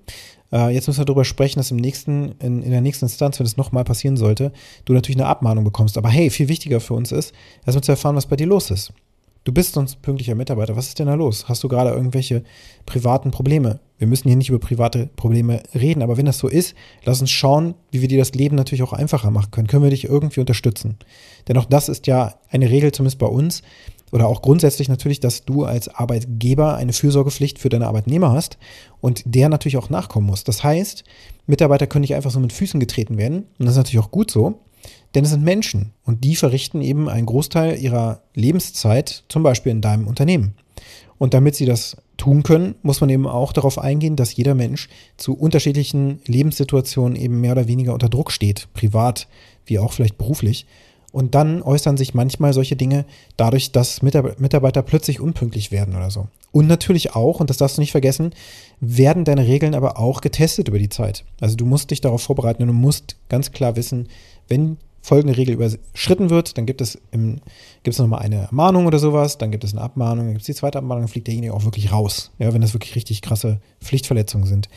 Äh, 0.52 0.74
jetzt 0.74 0.88
müssen 0.88 1.00
wir 1.00 1.06
darüber 1.06 1.26
sprechen, 1.26 1.60
dass 1.60 1.72
im 1.72 1.78
nächsten, 1.78 2.34
in, 2.40 2.62
in 2.62 2.72
der 2.72 2.82
nächsten 2.82 3.06
Instanz, 3.06 3.40
wenn 3.40 3.46
es 3.46 3.58
nochmal 3.58 3.84
passieren 3.84 4.18
sollte, 4.18 4.52
du 4.86 4.94
natürlich 4.94 5.20
eine 5.20 5.28
Abmahnung 5.28 5.64
bekommst. 5.64 5.98
Aber 5.98 6.10
hey, 6.10 6.30
viel 6.30 6.48
wichtiger 6.48 6.80
für 6.80 6.94
uns 6.94 7.12
ist, 7.12 7.34
erstmal 7.66 7.84
zu 7.84 7.92
erfahren, 7.92 8.16
was 8.16 8.28
bei 8.28 8.36
dir 8.36 8.48
los 8.48 8.72
ist. 8.72 8.94
Du 9.44 9.52
bist 9.52 9.74
sonst 9.74 10.02
pünktlicher 10.04 10.36
Mitarbeiter. 10.36 10.76
Was 10.76 10.88
ist 10.88 11.00
denn 11.00 11.08
da 11.08 11.16
los? 11.16 11.50
Hast 11.50 11.64
du 11.64 11.68
gerade 11.68 11.90
irgendwelche 11.90 12.44
privaten 12.86 13.32
Probleme? 13.32 13.80
Wir 14.02 14.08
müssen 14.08 14.30
hier 14.30 14.36
nicht 14.36 14.50
über 14.50 14.58
private 14.58 15.12
Probleme 15.16 15.62
reden, 15.76 16.02
aber 16.02 16.18
wenn 16.18 16.26
das 16.26 16.40
so 16.40 16.48
ist, 16.48 16.74
lass 17.04 17.22
uns 17.22 17.30
schauen, 17.30 17.76
wie 17.92 18.02
wir 18.02 18.08
dir 18.08 18.18
das 18.18 18.34
Leben 18.34 18.56
natürlich 18.56 18.82
auch 18.82 18.94
einfacher 18.94 19.30
machen 19.30 19.52
können. 19.52 19.68
Können 19.68 19.84
wir 19.84 19.92
dich 19.92 20.06
irgendwie 20.06 20.40
unterstützen? 20.40 20.98
Denn 21.48 21.56
auch 21.56 21.66
das 21.66 21.88
ist 21.88 22.08
ja 22.08 22.34
eine 22.50 22.72
Regel, 22.72 22.92
zumindest 22.92 23.20
bei 23.20 23.28
uns, 23.28 23.62
oder 24.12 24.26
auch 24.26 24.42
grundsätzlich 24.42 24.90
natürlich, 24.90 25.20
dass 25.20 25.46
du 25.46 25.66
als 25.66 25.88
Arbeitgeber 25.88 26.78
eine 26.78 26.94
Fürsorgepflicht 26.94 27.60
für 27.60 27.70
deine 27.70 27.86
Arbeitnehmer 27.86 28.32
hast 28.32 28.58
und 29.02 29.22
der 29.24 29.50
natürlich 29.50 29.78
auch 29.78 29.92
nachkommen 29.92 30.26
muss. 30.26 30.44
Das 30.44 30.64
heißt, 30.64 31.04
Mitarbeiter 31.46 31.86
können 31.86 32.02
nicht 32.02 32.16
einfach 32.16 32.32
so 32.32 32.40
mit 32.40 32.54
Füßen 32.54 32.80
getreten 32.80 33.20
werden 33.20 33.46
und 33.60 33.68
das 33.68 33.74
ist 33.74 33.78
natürlich 33.78 34.04
auch 34.04 34.10
gut 34.10 34.32
so. 34.32 34.62
Denn 35.14 35.26
es 35.26 35.30
sind 35.30 35.44
Menschen 35.44 35.94
und 36.06 36.24
die 36.24 36.36
verrichten 36.36 36.82
eben 36.82 37.08
einen 37.08 37.28
Großteil 37.28 37.78
ihrer 37.78 38.24
Lebenszeit, 38.34 39.26
zum 39.30 39.44
Beispiel 39.44 39.72
in 39.72 39.82
deinem 39.82 40.08
Unternehmen. 40.08 40.56
Und 41.20 41.36
damit 41.36 41.54
sie 41.54 41.68
das 41.68 41.98
tun 42.22 42.44
können, 42.44 42.76
muss 42.84 43.02
man 43.02 43.10
eben 43.10 43.26
auch 43.26 43.52
darauf 43.52 43.80
eingehen, 43.80 44.16
dass 44.16 44.36
jeder 44.36 44.54
Mensch 44.54 44.90
zu 45.18 45.34
unterschiedlichen 45.34 46.22
Lebenssituationen 46.28 47.16
eben 47.16 47.42
mehr 47.42 47.54
oder 47.54 47.68
weniger 47.68 47.94
unter 47.94 48.10
Druck 48.10 48.32
steht, 48.32 48.68
privat 48.76 49.28
wie 49.66 49.80
auch 49.80 49.92
vielleicht 49.92 50.20
beruflich. 50.20 50.68
Und 51.12 51.34
dann 51.34 51.64
äußern 51.64 51.98
sich 51.98 52.14
manchmal 52.14 52.54
solche 52.54 52.76
Dinge 52.76 53.06
dadurch, 53.38 53.72
dass 53.72 54.04
Mitarbeiter 54.04 54.84
plötzlich 54.84 55.20
unpünktlich 55.20 55.72
werden 55.72 55.96
oder 55.96 56.12
so. 56.12 56.28
Und 56.52 56.68
natürlich 56.68 57.16
auch, 57.16 57.40
und 57.40 57.50
das 57.50 57.58
darfst 57.58 57.78
du 57.78 57.82
nicht 57.82 57.92
vergessen, 57.92 58.36
werden 58.80 59.26
deine 59.26 59.48
Regeln 59.48 59.74
aber 59.74 59.98
auch 59.98 60.22
getestet 60.22 60.68
über 60.68 60.78
die 60.78 60.90
Zeit. 60.90 61.26
Also 61.40 61.56
du 61.56 61.66
musst 61.66 61.90
dich 61.90 62.02
darauf 62.02 62.22
vorbereiten 62.22 62.62
und 62.62 62.68
du 62.68 62.76
musst 62.76 63.16
ganz 63.30 63.52
klar 63.52 63.76
wissen, 63.76 64.10
wenn 64.48 64.78
folgende 65.02 65.36
Regel 65.36 65.56
überschritten 65.56 66.30
wird, 66.30 66.58
dann 66.58 66.66
gibt 66.66 66.82
es, 66.82 67.00
im, 67.12 67.42
gibt 67.84 67.94
es 67.96 68.00
nochmal 68.00 68.20
eine 68.20 68.48
Ermahnung 68.48 68.86
oder 68.86 69.00
sowas, 69.00 69.38
dann 69.38 69.52
gibt 69.52 69.64
es 69.64 69.74
eine 69.74 69.82
Abmahnung, 69.82 70.26
dann 70.26 70.34
gibt 70.34 70.42
es 70.42 70.46
die 70.46 70.56
zweite 70.56 70.78
Abmahnung, 70.78 71.04
dann 71.04 71.10
fliegt 71.10 71.28
derjenige 71.28 71.54
auch 71.54 71.66
wirklich 71.66 71.92
raus, 71.92 72.32
ja, 72.40 72.54
wenn 72.54 72.62
das 72.62 72.74
wirklich 72.74 72.96
richtig 72.96 73.22
krasse 73.22 73.60
Pflichtverletzungen 73.82 74.48
sind. 74.48 74.70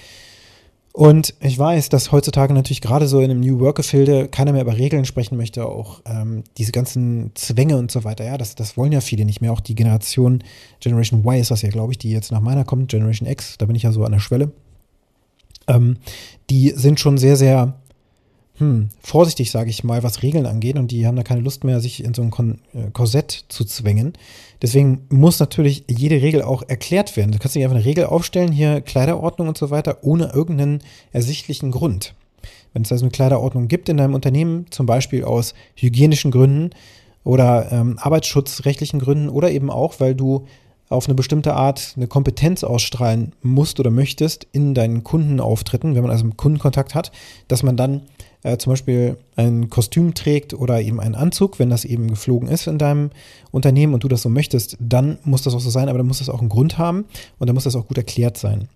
Und 0.96 1.34
ich 1.40 1.58
weiß, 1.58 1.88
dass 1.88 2.12
heutzutage 2.12 2.54
natürlich 2.54 2.80
gerade 2.80 3.08
so 3.08 3.18
in 3.18 3.28
einem 3.28 3.40
New 3.40 3.58
Work-Gefilde 3.58 4.28
keiner 4.28 4.52
mehr 4.52 4.62
über 4.62 4.78
Regeln 4.78 5.04
sprechen 5.04 5.36
möchte, 5.36 5.66
auch 5.66 6.00
ähm, 6.04 6.44
diese 6.56 6.70
ganzen 6.70 7.32
Zwänge 7.34 7.78
und 7.78 7.90
so 7.90 8.04
weiter. 8.04 8.24
Ja, 8.24 8.38
das, 8.38 8.54
das 8.54 8.76
wollen 8.76 8.92
ja 8.92 9.00
viele 9.00 9.24
nicht 9.24 9.40
mehr. 9.40 9.52
Auch 9.52 9.58
die 9.58 9.74
Generation 9.74 10.44
Generation 10.78 11.20
Y 11.22 11.40
ist 11.40 11.50
das 11.50 11.62
ja, 11.62 11.70
glaube 11.70 11.92
ich, 11.92 11.98
die 11.98 12.12
jetzt 12.12 12.30
nach 12.30 12.40
meiner 12.40 12.64
kommt, 12.64 12.92
Generation 12.92 13.28
X, 13.28 13.58
da 13.58 13.66
bin 13.66 13.74
ich 13.74 13.82
ja 13.82 13.90
so 13.90 14.04
an 14.04 14.12
der 14.12 14.20
Schwelle. 14.20 14.52
Ähm, 15.66 15.96
die 16.48 16.70
sind 16.70 17.00
schon 17.00 17.18
sehr, 17.18 17.34
sehr 17.34 17.74
hm, 18.58 18.90
vorsichtig, 19.00 19.50
sage 19.50 19.70
ich 19.70 19.82
mal, 19.82 20.04
was 20.04 20.22
Regeln 20.22 20.46
angeht 20.46 20.76
und 20.76 20.92
die 20.92 21.06
haben 21.06 21.16
da 21.16 21.24
keine 21.24 21.40
Lust 21.40 21.64
mehr, 21.64 21.80
sich 21.80 22.04
in 22.04 22.14
so 22.14 22.22
ein 22.22 22.30
Kon 22.30 22.60
äh, 22.72 22.90
Korsett 22.92 23.46
zu 23.48 23.64
zwängen. 23.64 24.12
Deswegen 24.62 25.06
muss 25.08 25.40
natürlich 25.40 25.84
jede 25.88 26.22
Regel 26.22 26.42
auch 26.42 26.62
erklärt 26.68 27.16
werden. 27.16 27.32
Du 27.32 27.38
kannst 27.38 27.56
nicht 27.56 27.64
einfach 27.64 27.76
eine 27.76 27.84
Regel 27.84 28.06
aufstellen, 28.06 28.52
hier 28.52 28.80
Kleiderordnung 28.80 29.48
und 29.48 29.58
so 29.58 29.70
weiter, 29.70 29.98
ohne 30.02 30.32
irgendeinen 30.32 30.82
ersichtlichen 31.12 31.72
Grund. 31.72 32.14
Wenn 32.72 32.82
es 32.82 32.92
also 32.92 33.04
eine 33.04 33.10
Kleiderordnung 33.10 33.66
gibt 33.66 33.88
in 33.88 33.96
deinem 33.96 34.14
Unternehmen, 34.14 34.66
zum 34.70 34.86
Beispiel 34.86 35.24
aus 35.24 35.54
hygienischen 35.74 36.30
Gründen 36.30 36.70
oder 37.24 37.72
ähm, 37.72 37.98
arbeitsschutzrechtlichen 37.98 39.00
Gründen 39.00 39.28
oder 39.30 39.50
eben 39.50 39.70
auch, 39.70 39.98
weil 39.98 40.14
du 40.14 40.46
auf 40.88 41.06
eine 41.06 41.14
bestimmte 41.14 41.54
Art 41.54 41.94
eine 41.96 42.06
Kompetenz 42.06 42.62
ausstrahlen 42.62 43.32
musst 43.42 43.80
oder 43.80 43.90
möchtest 43.90 44.46
in 44.52 44.74
deinen 44.74 45.02
Kundenauftritten, 45.02 45.94
wenn 45.94 46.02
man 46.02 46.10
also 46.10 46.28
Kundenkontakt 46.36 46.94
hat, 46.94 47.10
dass 47.48 47.62
man 47.62 47.76
dann 47.76 48.02
äh, 48.42 48.58
zum 48.58 48.72
Beispiel 48.72 49.16
ein 49.36 49.70
Kostüm 49.70 50.14
trägt 50.14 50.54
oder 50.54 50.80
eben 50.80 51.00
einen 51.00 51.14
Anzug, 51.14 51.58
wenn 51.58 51.70
das 51.70 51.84
eben 51.84 52.08
geflogen 52.08 52.48
ist 52.48 52.66
in 52.66 52.78
deinem 52.78 53.10
Unternehmen 53.50 53.94
und 53.94 54.04
du 54.04 54.08
das 54.08 54.22
so 54.22 54.28
möchtest, 54.28 54.76
dann 54.78 55.18
muss 55.24 55.42
das 55.42 55.54
auch 55.54 55.60
so 55.60 55.70
sein, 55.70 55.88
aber 55.88 55.98
dann 55.98 56.06
muss 56.06 56.18
das 56.18 56.28
auch 56.28 56.40
einen 56.40 56.50
Grund 56.50 56.78
haben 56.78 57.06
und 57.38 57.48
dann 57.48 57.54
muss 57.54 57.64
das 57.64 57.74
auch 57.74 57.86
gut 57.88 57.98
erklärt 57.98 58.36
sein. 58.36 58.68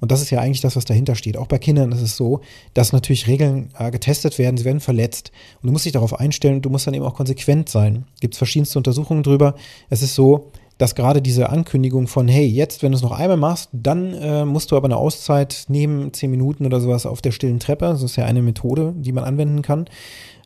Und 0.00 0.12
das 0.12 0.22
ist 0.22 0.30
ja 0.30 0.40
eigentlich 0.40 0.60
das, 0.60 0.76
was 0.76 0.84
dahinter 0.84 1.16
steht. 1.16 1.36
Auch 1.36 1.48
bei 1.48 1.58
Kindern 1.58 1.90
ist 1.90 2.02
es 2.02 2.16
so, 2.16 2.40
dass 2.72 2.92
natürlich 2.92 3.26
Regeln 3.26 3.70
äh, 3.76 3.90
getestet 3.90 4.38
werden, 4.38 4.56
sie 4.56 4.64
werden 4.64 4.80
verletzt. 4.80 5.32
Und 5.60 5.66
du 5.66 5.72
musst 5.72 5.84
dich 5.84 5.92
darauf 5.92 6.18
einstellen 6.18 6.56
und 6.56 6.62
du 6.62 6.70
musst 6.70 6.86
dann 6.86 6.94
eben 6.94 7.04
auch 7.04 7.14
konsequent 7.14 7.68
sein. 7.68 8.04
Gibt 8.20 8.34
es 8.34 8.38
verschiedenste 8.38 8.78
Untersuchungen 8.78 9.24
drüber. 9.24 9.54
Es 9.90 10.02
ist 10.02 10.14
so, 10.14 10.52
dass 10.78 10.94
gerade 10.94 11.20
diese 11.20 11.50
Ankündigung 11.50 12.06
von, 12.06 12.28
hey, 12.28 12.46
jetzt, 12.46 12.82
wenn 12.82 12.92
du 12.92 12.96
es 12.96 13.02
noch 13.02 13.12
einmal 13.12 13.36
machst, 13.36 13.68
dann 13.72 14.14
äh, 14.14 14.44
musst 14.44 14.70
du 14.70 14.76
aber 14.76 14.86
eine 14.86 14.96
Auszeit 14.96 15.64
nehmen, 15.68 16.12
zehn 16.12 16.30
Minuten 16.30 16.64
oder 16.64 16.80
sowas 16.80 17.04
auf 17.04 17.20
der 17.20 17.32
stillen 17.32 17.58
Treppe. 17.58 17.86
Das 17.86 18.02
ist 18.02 18.16
ja 18.16 18.24
eine 18.24 18.42
Methode, 18.42 18.94
die 18.96 19.12
man 19.12 19.24
anwenden 19.24 19.62
kann. 19.62 19.86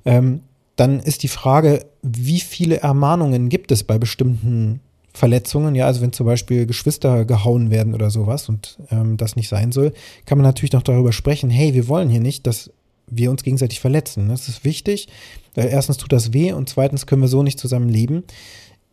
Ähm, 0.04 0.40
dann 0.76 1.00
ist 1.00 1.22
die 1.22 1.28
Frage, 1.28 1.84
wie 2.02 2.40
viele 2.40 2.80
Ermahnungen 2.80 3.50
gibt 3.50 3.70
es 3.70 3.84
bei 3.84 3.98
bestimmten 3.98 4.80
Verletzungen? 5.12 5.74
Ja, 5.74 5.86
also 5.86 6.00
wenn 6.00 6.12
zum 6.12 6.26
Beispiel 6.26 6.64
Geschwister 6.64 7.26
gehauen 7.26 7.70
werden 7.70 7.94
oder 7.94 8.10
sowas 8.10 8.48
und 8.48 8.78
ähm, 8.90 9.18
das 9.18 9.36
nicht 9.36 9.48
sein 9.48 9.70
soll, 9.70 9.92
kann 10.24 10.38
man 10.38 10.46
natürlich 10.46 10.72
noch 10.72 10.82
darüber 10.82 11.12
sprechen, 11.12 11.50
hey, 11.50 11.74
wir 11.74 11.88
wollen 11.88 12.08
hier 12.08 12.20
nicht, 12.20 12.46
dass 12.46 12.70
wir 13.06 13.30
uns 13.30 13.42
gegenseitig 13.42 13.80
verletzen. 13.80 14.30
Das 14.30 14.48
ist 14.48 14.64
wichtig. 14.64 15.08
Weil 15.54 15.68
erstens 15.68 15.98
tut 15.98 16.12
das 16.12 16.32
weh 16.32 16.52
und 16.52 16.70
zweitens 16.70 17.06
können 17.06 17.20
wir 17.20 17.28
so 17.28 17.42
nicht 17.42 17.58
zusammen 17.58 17.90
leben. 17.90 18.24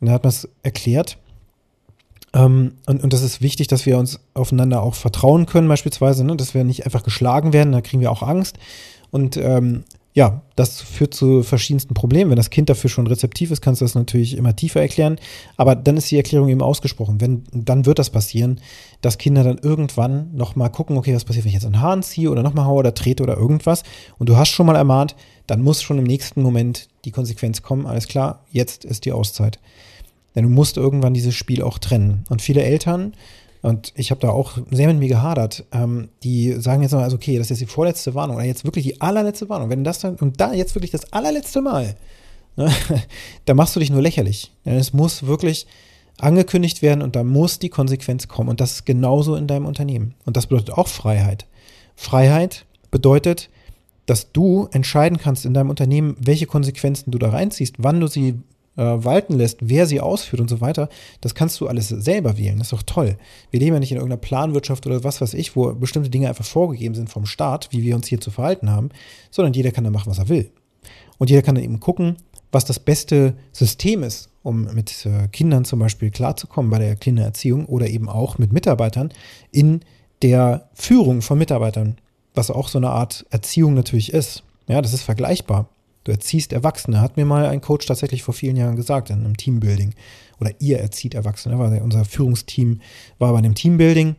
Dann 0.01 0.11
hat 0.11 0.23
man 0.23 0.29
es 0.29 0.49
erklärt. 0.61 1.17
Ähm, 2.33 2.73
und, 2.85 3.03
und 3.03 3.13
das 3.13 3.21
ist 3.21 3.41
wichtig, 3.41 3.67
dass 3.67 3.85
wir 3.85 3.97
uns 3.97 4.19
aufeinander 4.33 4.83
auch 4.83 4.95
vertrauen 4.95 5.45
können, 5.45 5.67
beispielsweise, 5.67 6.23
ne? 6.23 6.35
dass 6.35 6.53
wir 6.53 6.63
nicht 6.63 6.85
einfach 6.85 7.03
geschlagen 7.03 7.53
werden, 7.53 7.73
da 7.73 7.81
kriegen 7.81 8.01
wir 8.01 8.11
auch 8.11 8.23
Angst. 8.23 8.57
Und 9.11 9.37
ähm, 9.37 9.83
ja, 10.13 10.41
das 10.55 10.81
führt 10.81 11.13
zu 11.13 11.43
verschiedensten 11.43 11.93
Problemen. 11.93 12.31
Wenn 12.31 12.37
das 12.37 12.49
Kind 12.49 12.69
dafür 12.69 12.89
schon 12.89 13.07
rezeptiv 13.07 13.51
ist, 13.51 13.61
kannst 13.61 13.81
du 13.81 13.85
das 13.85 13.95
natürlich 13.95 14.35
immer 14.35 14.55
tiefer 14.55 14.81
erklären. 14.81 15.17
Aber 15.55 15.75
dann 15.75 15.97
ist 15.97 16.09
die 16.09 16.17
Erklärung 16.17 16.49
eben 16.49 16.61
ausgesprochen. 16.61 17.21
Wenn, 17.21 17.43
dann 17.53 17.85
wird 17.85 17.99
das 17.99 18.09
passieren, 18.09 18.59
dass 19.01 19.19
Kinder 19.19 19.43
dann 19.43 19.59
irgendwann 19.59 20.35
nochmal 20.35 20.71
gucken, 20.71 20.97
okay, 20.97 21.13
was 21.15 21.25
passiert, 21.25 21.45
wenn 21.45 21.49
ich 21.49 21.55
jetzt 21.55 21.65
einen 21.65 21.81
Hahn 21.81 22.03
ziehe 22.03 22.31
oder 22.31 22.43
nochmal 22.43 22.65
haue 22.65 22.79
oder 22.79 22.93
trete 22.93 23.23
oder 23.23 23.37
irgendwas. 23.37 23.83
Und 24.17 24.27
du 24.29 24.35
hast 24.35 24.49
schon 24.49 24.65
mal 24.65 24.75
ermahnt, 24.75 25.15
dann 25.47 25.61
muss 25.61 25.81
schon 25.81 25.99
im 25.99 26.05
nächsten 26.05 26.41
Moment 26.41 26.89
die 27.05 27.11
Konsequenz 27.11 27.61
kommen. 27.61 27.85
Alles 27.85 28.07
klar, 28.07 28.43
jetzt 28.51 28.85
ist 28.85 29.05
die 29.05 29.11
Auszeit. 29.11 29.59
Denn 30.35 30.43
du 30.43 30.49
musst 30.49 30.77
irgendwann 30.77 31.13
dieses 31.13 31.35
Spiel 31.35 31.61
auch 31.63 31.77
trennen. 31.77 32.23
Und 32.29 32.41
viele 32.41 32.63
Eltern, 32.63 33.13
und 33.61 33.91
ich 33.95 34.11
habe 34.11 34.21
da 34.21 34.29
auch 34.29 34.57
sehr 34.71 34.87
mit 34.87 34.99
mir 34.99 35.09
gehadert, 35.09 35.65
ähm, 35.71 36.09
die 36.23 36.53
sagen 36.53 36.81
jetzt 36.81 36.93
mal, 36.93 37.03
also 37.03 37.17
okay, 37.17 37.37
das 37.37 37.47
ist 37.47 37.59
jetzt 37.59 37.69
die 37.69 37.73
vorletzte 37.73 38.15
Warnung 38.15 38.37
oder 38.37 38.45
jetzt 38.45 38.63
wirklich 38.63 38.85
die 38.85 39.01
allerletzte 39.01 39.49
Warnung. 39.49 39.69
Wenn 39.69 39.83
das 39.83 39.99
dann, 39.99 40.15
und 40.15 40.39
da 40.39 40.53
jetzt 40.53 40.75
wirklich 40.75 40.91
das 40.91 41.11
allerletzte 41.11 41.61
Mal, 41.61 41.95
ne, 42.55 42.71
da 43.45 43.53
machst 43.53 43.75
du 43.75 43.79
dich 43.79 43.89
nur 43.89 44.01
lächerlich. 44.01 44.51
Es 44.63 44.93
muss 44.93 45.25
wirklich 45.25 45.67
angekündigt 46.19 46.81
werden 46.81 47.01
und 47.01 47.15
da 47.15 47.23
muss 47.23 47.59
die 47.59 47.69
Konsequenz 47.69 48.27
kommen. 48.27 48.49
Und 48.49 48.61
das 48.61 48.73
ist 48.73 48.85
genauso 48.85 49.35
in 49.35 49.47
deinem 49.47 49.65
Unternehmen. 49.65 50.15
Und 50.25 50.37
das 50.37 50.47
bedeutet 50.47 50.71
auch 50.71 50.87
Freiheit. 50.87 51.45
Freiheit 51.95 52.65
bedeutet, 52.91 53.49
dass 54.05 54.31
du 54.31 54.67
entscheiden 54.71 55.17
kannst 55.17 55.45
in 55.45 55.53
deinem 55.53 55.69
Unternehmen, 55.69 56.15
welche 56.19 56.45
Konsequenzen 56.45 57.11
du 57.11 57.19
da 57.19 57.29
reinziehst, 57.29 57.75
wann 57.77 57.99
du 57.99 58.07
sie 58.07 58.39
äh, 58.79 59.03
walten 59.03 59.33
lässt, 59.33 59.57
wer 59.61 59.85
sie 59.85 59.99
ausführt 59.99 60.41
und 60.41 60.49
so 60.49 60.61
weiter, 60.61 60.89
das 61.21 61.35
kannst 61.35 61.59
du 61.59 61.67
alles 61.67 61.89
selber 61.89 62.37
wählen. 62.37 62.57
Das 62.57 62.67
ist 62.67 62.73
doch 62.73 62.83
toll. 62.83 63.17
Wir 63.51 63.59
leben 63.59 63.75
ja 63.75 63.79
nicht 63.79 63.91
in 63.91 63.97
irgendeiner 63.97 64.21
Planwirtschaft 64.21 64.87
oder 64.87 65.03
was 65.03 65.19
weiß 65.19 65.33
ich, 65.33 65.55
wo 65.55 65.73
bestimmte 65.73 66.09
Dinge 66.09 66.29
einfach 66.29 66.45
vorgegeben 66.45 66.95
sind 66.95 67.09
vom 67.09 67.25
Staat, 67.25 67.67
wie 67.71 67.83
wir 67.83 67.95
uns 67.95 68.07
hier 68.07 68.21
zu 68.21 68.31
verhalten 68.31 68.69
haben, 68.71 68.89
sondern 69.31 69.53
jeder 69.53 69.71
kann 69.71 69.83
da 69.83 69.89
machen, 69.89 70.09
was 70.09 70.19
er 70.19 70.29
will. 70.29 70.51
Und 71.17 71.29
jeder 71.29 71.41
kann 71.41 71.55
dann 71.55 71.63
eben 71.63 71.81
gucken, 71.81 72.15
was 72.51 72.65
das 72.65 72.79
beste 72.79 73.35
System 73.51 74.01
ist, 74.01 74.29
um 74.41 74.73
mit 74.73 75.05
äh, 75.05 75.27
Kindern 75.27 75.65
zum 75.65 75.79
Beispiel 75.79 76.09
klarzukommen 76.09 76.71
bei 76.71 76.79
der 76.79 76.95
Kindererziehung 76.95 77.65
oder 77.65 77.87
eben 77.87 78.07
auch 78.07 78.37
mit 78.37 78.53
Mitarbeitern 78.53 79.11
in 79.51 79.81
der 80.21 80.69
Führung 80.73 81.21
von 81.21 81.37
Mitarbeitern, 81.37 81.97
was 82.33 82.49
auch 82.49 82.69
so 82.69 82.77
eine 82.77 82.89
Art 82.89 83.25
Erziehung 83.29 83.73
natürlich 83.73 84.13
ist. 84.13 84.43
Ja, 84.67 84.81
das 84.81 84.93
ist 84.93 85.03
vergleichbar. 85.03 85.67
Du 86.09 86.13
erziehst 86.13 86.53
Erwachsene, 86.53 87.01
hat 87.01 87.17
mir 87.17 87.25
mal 87.25 87.45
ein 87.45 87.61
Coach 87.61 87.85
tatsächlich 87.85 88.23
vor 88.23 88.33
vielen 88.33 88.55
Jahren 88.55 88.75
gesagt, 88.75 89.11
in 89.11 89.19
einem 89.19 89.37
Teambuilding. 89.37 89.93
Oder 90.39 90.53
ihr 90.57 90.79
erzieht 90.79 91.13
Erwachsene. 91.13 91.59
War 91.59 91.71
unser 91.83 92.03
Führungsteam 92.03 92.81
war 93.19 93.31
bei 93.31 93.37
einem 93.37 93.53
Teambuilding 93.53 94.15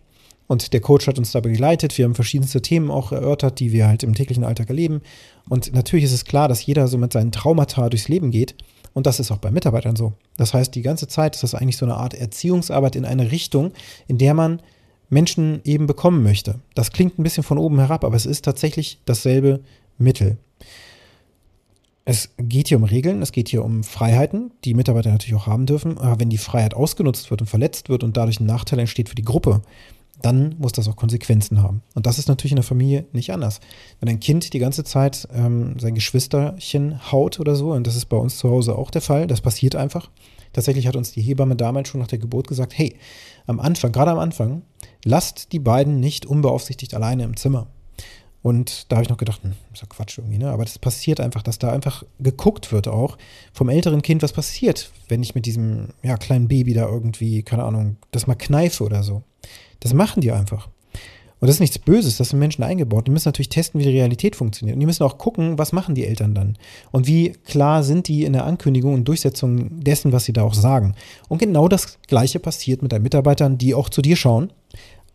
und 0.47 0.73
der 0.73 0.81
Coach 0.81 1.09
hat 1.09 1.19
uns 1.19 1.33
da 1.33 1.41
begleitet. 1.41 1.99
Wir 1.99 2.05
haben 2.05 2.15
verschiedenste 2.15 2.63
Themen 2.63 2.93
auch 2.93 3.11
erörtert, 3.11 3.59
die 3.59 3.73
wir 3.73 3.89
halt 3.89 4.05
im 4.05 4.15
täglichen 4.15 4.45
Alltag 4.45 4.69
erleben. 4.69 5.01
Und 5.49 5.75
natürlich 5.75 6.05
ist 6.05 6.13
es 6.13 6.25
klar, 6.25 6.47
dass 6.47 6.65
jeder 6.65 6.87
so 6.87 6.97
mit 6.97 7.13
seinen 7.13 7.33
Traumata 7.33 7.89
durchs 7.89 8.07
Leben 8.07 8.31
geht. 8.31 8.55
Und 8.95 9.09
das 9.09 9.19
ist 9.19 9.33
auch 9.33 9.39
bei 9.39 9.51
Mitarbeitern 9.51 9.97
so. 9.97 10.13
Das 10.37 10.55
heißt, 10.55 10.73
die 10.77 10.83
ganze 10.83 11.09
Zeit 11.09 11.35
ist 11.35 11.43
das 11.43 11.57
eigentlich 11.57 11.77
so 11.77 11.87
eine 11.87 11.97
Art 11.97 12.15
Erziehungsarbeit 12.15 12.95
in 12.95 13.05
eine 13.05 13.33
Richtung, 13.33 13.73
in 14.07 14.19
der 14.19 14.35
man 14.35 14.63
Menschen 15.09 15.61
eben 15.65 15.89
bekommen 15.89 16.23
möchte. 16.23 16.61
Das 16.77 16.93
klingt 16.93 17.19
ein 17.19 17.25
bisschen 17.25 17.43
von 17.43 17.59
oben 17.59 17.81
herab, 17.81 18.05
aber 18.05 18.15
es 18.15 18.27
ist 18.27 18.45
tatsächlich 18.45 19.01
dasselbe 19.07 19.65
Mittel. 19.99 20.39
Es 22.11 22.31
geht 22.39 22.67
hier 22.67 22.77
um 22.77 22.83
Regeln, 22.83 23.23
es 23.23 23.31
geht 23.31 23.51
hier 23.51 23.65
um 23.65 23.85
Freiheiten, 23.85 24.51
die 24.65 24.75
Mitarbeiter 24.75 25.13
natürlich 25.13 25.41
auch 25.41 25.47
haben 25.47 25.65
dürfen. 25.65 25.97
Aber 25.97 26.19
wenn 26.19 26.29
die 26.29 26.39
Freiheit 26.39 26.75
ausgenutzt 26.75 27.31
wird 27.31 27.41
und 27.41 27.47
verletzt 27.47 27.89
wird 27.89 28.03
und 28.03 28.17
dadurch 28.17 28.41
ein 28.41 28.47
Nachteil 28.47 28.81
entsteht 28.81 29.09
für 29.09 29.15
die 29.15 29.23
Gruppe, 29.23 29.63
dann 30.21 30.57
muss 30.59 30.73
das 30.73 30.89
auch 30.89 30.97
Konsequenzen 30.97 31.63
haben. 31.63 31.83
Und 31.95 32.07
das 32.07 32.19
ist 32.19 32.27
natürlich 32.27 32.51
in 32.51 32.57
der 32.57 32.65
Familie 32.65 33.05
nicht 33.13 33.33
anders. 33.33 33.61
Wenn 34.01 34.09
ein 34.09 34.19
Kind 34.19 34.53
die 34.53 34.59
ganze 34.59 34.83
Zeit 34.83 35.29
ähm, 35.33 35.79
sein 35.79 35.95
Geschwisterchen 35.95 37.13
haut 37.13 37.39
oder 37.39 37.55
so, 37.55 37.75
und 37.75 37.87
das 37.87 37.95
ist 37.95 38.07
bei 38.07 38.17
uns 38.17 38.39
zu 38.39 38.51
Hause 38.51 38.77
auch 38.77 38.91
der 38.91 39.03
Fall, 39.03 39.29
das 39.29 39.41
passiert 39.41 39.77
einfach. 39.77 40.11
Tatsächlich 40.53 40.89
hat 40.89 40.97
uns 40.97 41.13
die 41.13 41.23
Hebamme 41.23 41.55
damals 41.55 41.91
schon 41.91 42.01
nach 42.01 42.09
der 42.09 42.19
Geburt 42.19 42.49
gesagt, 42.49 42.77
hey, 42.77 42.97
am 43.47 43.61
Anfang, 43.61 43.93
gerade 43.93 44.11
am 44.11 44.19
Anfang, 44.19 44.63
lasst 45.05 45.53
die 45.53 45.61
beiden 45.61 46.01
nicht 46.01 46.27
unbeaufsichtigt 46.27 46.93
alleine 46.93 47.23
im 47.23 47.37
Zimmer. 47.37 47.69
Und 48.43 48.91
da 48.91 48.97
habe 48.97 49.05
ich 49.05 49.11
noch 49.11 49.19
gedacht, 49.19 49.43
hm, 49.43 49.53
ist 49.73 49.83
ja 49.83 49.89
Quatsch 49.89 50.19
irgendwie, 50.19 50.39
ne? 50.39 50.51
Aber 50.51 50.65
das 50.65 50.79
passiert 50.79 51.21
einfach, 51.21 51.43
dass 51.43 51.59
da 51.59 51.73
einfach 51.73 52.05
geguckt 52.19 52.73
wird 52.73 52.89
auch 52.89 53.19
vom 53.53 53.69
älteren 53.69 54.01
Kind, 54.01 54.23
was 54.23 54.33
passiert, 54.33 54.91
wenn 55.09 55.23
ich 55.23 55.35
mit 55.35 55.45
diesem 55.45 55.89
ja, 56.03 56.17
kleinen 56.17 56.49
Baby 56.49 56.73
da 56.73 56.89
irgendwie, 56.89 57.43
keine 57.43 57.65
Ahnung, 57.65 57.97
das 58.13 58.27
mal 58.27 58.37
kneife 58.37 58.83
oder 58.85 59.03
so. 59.03 59.23
Das 59.81 59.93
machen 59.93 60.21
die 60.23 60.33
einfach. 60.33 60.69
Und 61.41 61.47
das 61.47 61.57
ist 61.57 61.61
nichts 61.61 61.79
Böses, 61.79 62.19
das 62.19 62.31
sind 62.31 62.39
Menschen 62.39 62.63
eingebaut. 62.63 63.07
Die 63.07 63.11
müssen 63.11 63.29
natürlich 63.29 63.49
testen, 63.49 63.81
wie 63.81 63.85
die 63.85 63.91
Realität 63.91 64.37
funktioniert. 64.37 64.77
Und 64.77 64.81
die 64.81 64.87
müssen 64.87 65.05
auch 65.05 65.17
gucken, 65.17 65.59
was 65.59 65.73
machen 65.73 65.95
die 65.95 66.05
Eltern 66.05 66.35
dann. 66.35 66.59
Und 66.93 67.07
wie 67.07 67.31
klar 67.47 67.83
sind 67.83 68.09
die 68.09 68.25
in 68.25 68.35
der 68.35 68.45
Ankündigung 68.45 68.93
und 68.93 69.09
Durchsetzung 69.09 69.81
dessen, 69.81 70.13
was 70.13 70.25
sie 70.25 70.35
da 70.35 70.43
auch 70.43 70.53
sagen. 70.53 70.95
Und 71.29 71.39
genau 71.39 71.67
das 71.67 71.99
Gleiche 72.09 72.41
passiert 72.41 72.83
mit 72.83 72.93
deinen 72.93 73.05
Mitarbeitern, 73.05 73.57
die 73.57 73.75
auch 73.75 73.89
zu 73.89 74.03
dir 74.03 74.17
schauen, 74.17 74.53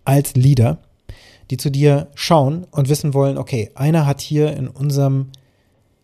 als 0.03 0.35
Leader 0.35 0.79
die 1.49 1.57
zu 1.57 1.69
dir 1.69 2.07
schauen 2.15 2.65
und 2.71 2.89
wissen 2.89 3.13
wollen, 3.13 3.37
okay, 3.37 3.71
einer 3.75 4.05
hat 4.05 4.21
hier 4.21 4.55
in 4.55 4.67
unserem 4.67 5.27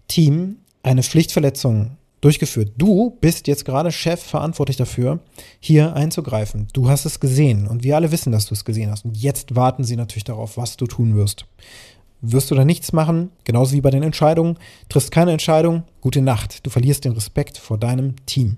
Team 0.08 0.58
eine 0.84 1.04
Pflichtverletzung 1.04 1.98
durchgeführt. 2.22 2.74
Du 2.78 3.18
bist 3.20 3.48
jetzt 3.48 3.66
gerade 3.66 3.92
Chef 3.92 4.22
verantwortlich 4.22 4.78
dafür, 4.78 5.20
hier 5.60 5.96
einzugreifen. 5.96 6.68
Du 6.74 6.90
hast 6.90 7.06
es 7.06 7.20
gesehen 7.20 7.68
und 7.68 7.84
wir 7.84 7.96
alle 7.96 8.12
wissen, 8.12 8.32
dass 8.32 8.46
du 8.46 8.54
es 8.54 8.64
gesehen 8.64 8.92
hast. 8.92 9.06
Und 9.06 9.18
jetzt 9.18 9.56
warten 9.56 9.84
sie 9.84 9.96
natürlich 9.96 10.24
darauf, 10.24 10.58
was 10.58 10.78
du 10.78 10.86
tun 10.86 11.16
wirst. 11.16 11.46
Wirst 12.22 12.52
du 12.52 12.56
da 12.56 12.64
nichts 12.64 12.94
machen, 12.94 13.32
genauso 13.44 13.74
wie 13.74 13.82
bei 13.82 13.90
den 13.90 14.04
Entscheidungen, 14.04 14.58
triffst 14.90 15.12
keine 15.12 15.32
Entscheidung, 15.32 15.84
gute 16.02 16.22
Nacht. 16.22 16.66
Du 16.66 16.70
verlierst 16.70 17.04
den 17.04 17.14
Respekt 17.14 17.58
vor 17.58 17.80
deinem 17.80 18.16
Team. 18.28 18.58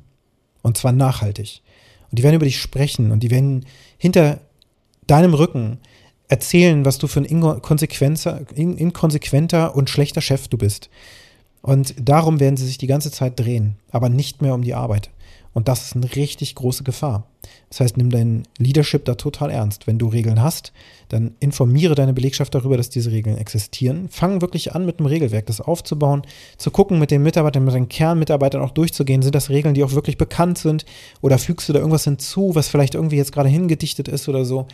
Und 0.61 0.77
zwar 0.77 0.91
nachhaltig. 0.91 1.61
Und 2.11 2.19
die 2.19 2.23
werden 2.23 2.35
über 2.35 2.45
dich 2.45 2.59
sprechen 2.59 3.11
und 3.11 3.21
die 3.21 3.31
werden 3.31 3.65
hinter 3.97 4.41
deinem 5.07 5.33
Rücken 5.33 5.79
erzählen, 6.33 6.83
was 6.83 6.97
du 6.97 7.05
für 7.05 7.19
ein 7.19 7.25
inkonsequenter 7.25 9.75
und 9.75 9.91
schlechter 9.91 10.21
Chef 10.21 10.47
du 10.47 10.57
bist. 10.57 10.89
Und 11.61 11.93
darum 12.01 12.39
werden 12.39 12.57
sie 12.57 12.65
sich 12.65 12.79
die 12.79 12.87
ganze 12.87 13.11
Zeit 13.11 13.39
drehen, 13.39 13.75
aber 13.91 14.09
nicht 14.09 14.41
mehr 14.41 14.55
um 14.55 14.63
die 14.63 14.73
Arbeit. 14.73 15.11
Und 15.53 15.67
das 15.67 15.85
ist 15.85 15.95
eine 15.95 16.15
richtig 16.15 16.55
große 16.55 16.83
Gefahr. 16.83 17.27
Das 17.69 17.81
heißt, 17.81 17.97
nimm 17.97 18.09
dein 18.09 18.47
Leadership 18.57 19.05
da 19.05 19.13
total 19.13 19.51
ernst. 19.51 19.85
Wenn 19.85 19.99
du 19.99 20.07
Regeln 20.07 20.41
hast, 20.41 20.73
dann 21.09 21.35
informiere 21.39 21.93
deine 21.93 22.13
Belegschaft 22.13 22.55
darüber, 22.55 22.77
dass 22.77 22.89
diese 22.89 23.11
Regeln 23.11 23.37
existieren. 23.37 24.09
Fang 24.09 24.41
wirklich 24.41 24.73
an, 24.73 24.87
mit 24.87 24.97
einem 24.97 25.05
Regelwerk 25.05 25.45
das 25.45 25.61
aufzubauen, 25.61 26.23
zu 26.57 26.71
gucken, 26.71 26.97
mit 26.97 27.11
den 27.11 27.21
Mitarbeitern, 27.21 27.63
mit 27.63 27.75
deinen 27.75 27.89
Kernmitarbeitern 27.89 28.63
auch 28.63 28.71
durchzugehen. 28.71 29.21
Sind 29.21 29.35
das 29.35 29.51
Regeln, 29.51 29.75
die 29.75 29.83
auch 29.83 29.93
wirklich 29.93 30.17
bekannt 30.17 30.57
sind? 30.57 30.83
Oder 31.21 31.37
fügst 31.37 31.69
du 31.69 31.73
da 31.73 31.79
irgendwas 31.79 32.05
hinzu, 32.05 32.55
was 32.55 32.69
vielleicht 32.69 32.95
irgendwie 32.95 33.17
jetzt 33.17 33.31
gerade 33.31 33.49
hingedichtet 33.49 34.07
ist 34.07 34.27
oder 34.27 34.45
so? 34.45 34.65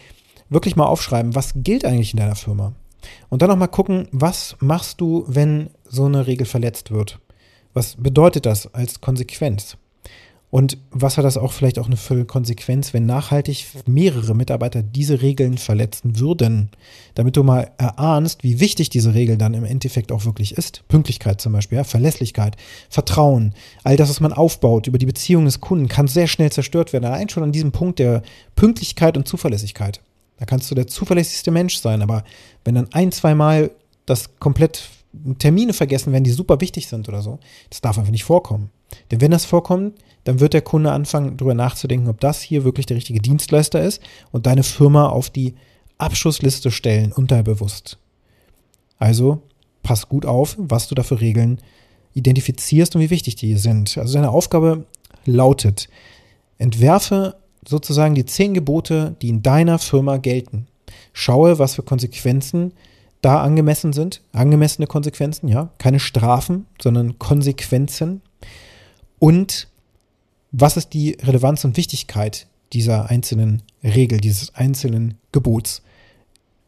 Wirklich 0.50 0.76
mal 0.76 0.86
aufschreiben, 0.86 1.36
was 1.36 1.54
gilt 1.56 1.86
eigentlich 1.86 2.14
in 2.14 2.20
deiner 2.20 2.36
Firma? 2.36 2.74
Und 3.30 3.42
dann 3.42 3.50
noch 3.50 3.58
mal 3.58 3.68
gucken, 3.68 4.08
was 4.12 4.56
machst 4.60 5.00
du, 5.00 5.24
wenn 5.28 5.70
so 5.86 6.06
eine 6.06 6.28
Regel 6.28 6.46
verletzt 6.46 6.92
wird? 6.92 7.20
Was 7.74 7.96
bedeutet 7.96 8.46
das 8.46 8.74
als 8.74 9.00
Konsequenz? 9.00 9.78
Und 10.52 10.80
was 10.90 11.18
hat 11.18 11.26
das 11.26 11.38
auch 11.38 11.52
vielleicht 11.52 11.78
auch 11.78 11.86
eine 11.86 11.96
für 11.96 12.26
Konsequenz, 12.26 12.92
wenn 12.92 13.06
nachhaltig 13.06 13.68
mehrere 13.86 14.36
Mitarbeiter 14.36 14.82
diese 14.82 15.22
Regeln 15.22 15.60
verletzen 15.60 16.20
würden? 16.20 16.72
Damit 17.14 17.38
du 17.38 17.44
mal 17.44 17.70
erahnst, 17.78 18.44
wie 18.44 18.60
wichtig 18.60 18.90
diese 18.90 19.14
Regel 19.14 19.38
dann 19.38 19.54
im 19.54 19.64
Endeffekt 19.64 20.12
auch 20.12 20.26
wirklich 20.26 20.58
ist. 20.58 20.88
Pünktlichkeit 20.88 21.40
zum 21.40 21.54
Beispiel, 21.54 21.78
ja, 21.78 21.84
Verlässlichkeit, 21.84 22.58
Vertrauen, 22.90 23.54
all 23.84 23.96
das, 23.96 24.10
was 24.10 24.22
man 24.22 24.34
aufbaut 24.34 24.88
über 24.88 24.98
die 24.98 25.06
Beziehung 25.06 25.46
des 25.46 25.60
Kunden, 25.60 25.88
kann 25.88 26.08
sehr 26.08 26.28
schnell 26.28 26.52
zerstört 26.52 26.94
werden. 26.94 27.06
Allein 27.06 27.30
schon 27.30 27.44
an 27.44 27.52
diesem 27.52 27.72
Punkt 27.72 28.00
der 28.00 28.24
Pünktlichkeit 28.56 29.18
und 29.18 29.28
Zuverlässigkeit. 29.28 30.02
Da 30.40 30.46
kannst 30.46 30.72
du 30.72 30.76
der 30.76 30.88
zuverlässigste 30.88 31.52
Mensch 31.52 31.78
sein, 31.78 32.02
aber 32.02 32.24
wenn 32.64 32.76
dann 32.76 32.88
ein, 32.94 33.12
zwei 33.12 33.36
Mal 33.36 33.72
das 34.06 34.40
komplett 34.40 34.90
Termine 35.38 35.74
vergessen 35.74 36.14
werden, 36.14 36.24
die 36.24 36.32
super 36.32 36.62
wichtig 36.62 36.88
sind 36.88 37.10
oder 37.10 37.22
so, 37.22 37.40
das 37.70 37.82
darf 37.82 37.98
einfach 37.98 38.12
nicht 38.12 38.24
vorkommen. 38.24 38.70
Denn 39.12 39.22
wenn 39.22 39.32
das 39.32 39.46
vorkommt, 39.46 40.00
dann 40.24 40.40
wird 40.40 40.54
der 40.54 40.62
Kunde 40.62 40.92
anfangen, 40.92 41.38
darüber 41.38 41.54
nachzudenken, 41.54 42.10
ob 42.10 42.20
das 42.20 42.42
hier 42.42 42.64
wirklich 42.64 42.86
der 42.86 42.98
richtige 42.98 43.20
Dienstleister 43.20 43.82
ist 43.84 44.02
und 44.32 44.46
deine 44.46 44.64
Firma 44.64 45.08
auf 45.10 45.30
die 45.30 45.56
Abschussliste 45.98 46.72
stellen, 46.72 47.12
unterbewusst. 47.12 47.98
Also 48.98 49.42
pass 49.84 50.08
gut 50.08 50.26
auf, 50.26 50.56
was 50.58 50.88
du 50.88 50.96
da 50.96 51.04
für 51.04 51.20
Regeln 51.20 51.60
identifizierst 52.14 52.96
und 52.96 53.02
wie 53.02 53.10
wichtig 53.10 53.36
die 53.36 53.56
sind. 53.56 53.98
Also 53.98 54.14
deine 54.14 54.30
Aufgabe 54.30 54.86
lautet, 55.26 55.90
entwerfe 56.58 57.36
sozusagen 57.68 58.16
die 58.16 58.26
zehn 58.26 58.54
Gebote, 58.54 59.16
die 59.22 59.30
in 59.30 59.42
deiner 59.44 59.80
Firma 59.80 60.18
gelten. 60.18 60.68
Schaue, 61.14 61.60
was 61.60 61.76
für 61.76 61.84
Konsequenzen 61.84 62.74
da 63.22 63.42
angemessen 63.42 63.94
sind. 63.94 64.22
Angemessene 64.32 64.88
Konsequenzen, 64.88 65.48
ja. 65.48 65.70
Keine 65.78 66.00
Strafen, 66.00 66.66
sondern 66.82 67.20
Konsequenzen. 67.20 68.22
Und 69.20 69.68
was 70.52 70.78
ist 70.78 70.94
die 70.94 71.18
Relevanz 71.22 71.64
und 71.66 71.78
Wichtigkeit 71.78 72.48
dieser 72.74 73.10
einzelnen 73.10 73.64
Regel, 73.84 74.20
dieses 74.20 74.56
einzelnen 74.56 75.18
Gebots 75.32 75.82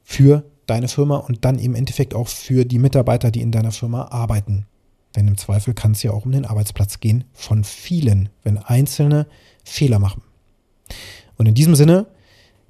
für 0.04 0.44
deine 0.66 0.88
Firma 0.88 1.18
und 1.18 1.46
dann 1.46 1.60
im 1.60 1.76
Endeffekt 1.76 2.14
auch 2.14 2.28
für 2.28 2.66
die 2.66 2.80
Mitarbeiter, 2.80 3.32
die 3.32 3.42
in 3.42 3.52
deiner 3.52 3.72
Firma 3.72 4.06
arbeiten. 4.06 4.66
Denn 5.16 5.28
im 5.28 5.38
Zweifel 5.38 5.74
kann 5.74 5.92
es 5.92 6.04
ja 6.04 6.12
auch 6.12 6.26
um 6.26 6.32
den 6.32 6.46
Arbeitsplatz 6.46 7.00
gehen 7.00 7.26
von 7.34 7.64
vielen, 7.64 8.30
wenn 8.44 8.58
Einzelne 8.58 9.28
Fehler 9.64 10.00
machen. 10.00 10.22
Und 11.42 11.48
in 11.48 11.56
diesem 11.56 11.74
Sinne, 11.74 12.06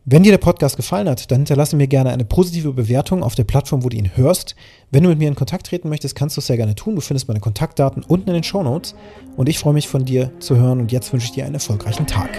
wenn 0.06 0.24
dir 0.24 0.32
der 0.32 0.38
Podcast 0.38 0.78
gefallen 0.78 1.10
hat, 1.10 1.30
dann 1.30 1.40
hinterlasse 1.40 1.76
mir 1.76 1.88
gerne 1.88 2.10
eine 2.10 2.24
positive 2.24 2.72
Bewertung 2.72 3.22
auf 3.22 3.36
der 3.36 3.44
Plattform, 3.44 3.84
wo 3.84 3.90
du 3.90 3.98
ihn 3.98 4.16
hörst. 4.16 4.56
Wenn 4.92 5.04
du 5.04 5.10
mit 5.10 5.20
mir 5.20 5.28
in 5.28 5.36
Kontakt 5.36 5.68
treten 5.68 5.90
möchtest, 5.90 6.16
kannst 6.16 6.38
du 6.38 6.40
es 6.40 6.48
sehr 6.48 6.56
gerne 6.56 6.74
tun. 6.74 6.96
Du 6.96 7.02
findest 7.02 7.28
meine 7.28 7.42
Kontaktdaten 7.42 8.02
unten 8.02 8.30
in 8.30 8.36
den 8.36 8.44
Show 8.44 8.64
Notes. 8.64 8.96
Und 9.36 9.50
ich 9.50 9.60
freue 9.60 9.74
mich 9.74 9.90
von 9.90 10.06
dir 10.06 10.32
zu 10.40 10.56
hören 10.56 10.80
und 10.80 10.94
jetzt 10.94 11.12
wünsche 11.12 11.26
ich 11.26 11.34
dir 11.34 11.44
einen 11.44 11.56
erfolgreichen 11.56 12.08
Tag. 12.08 12.30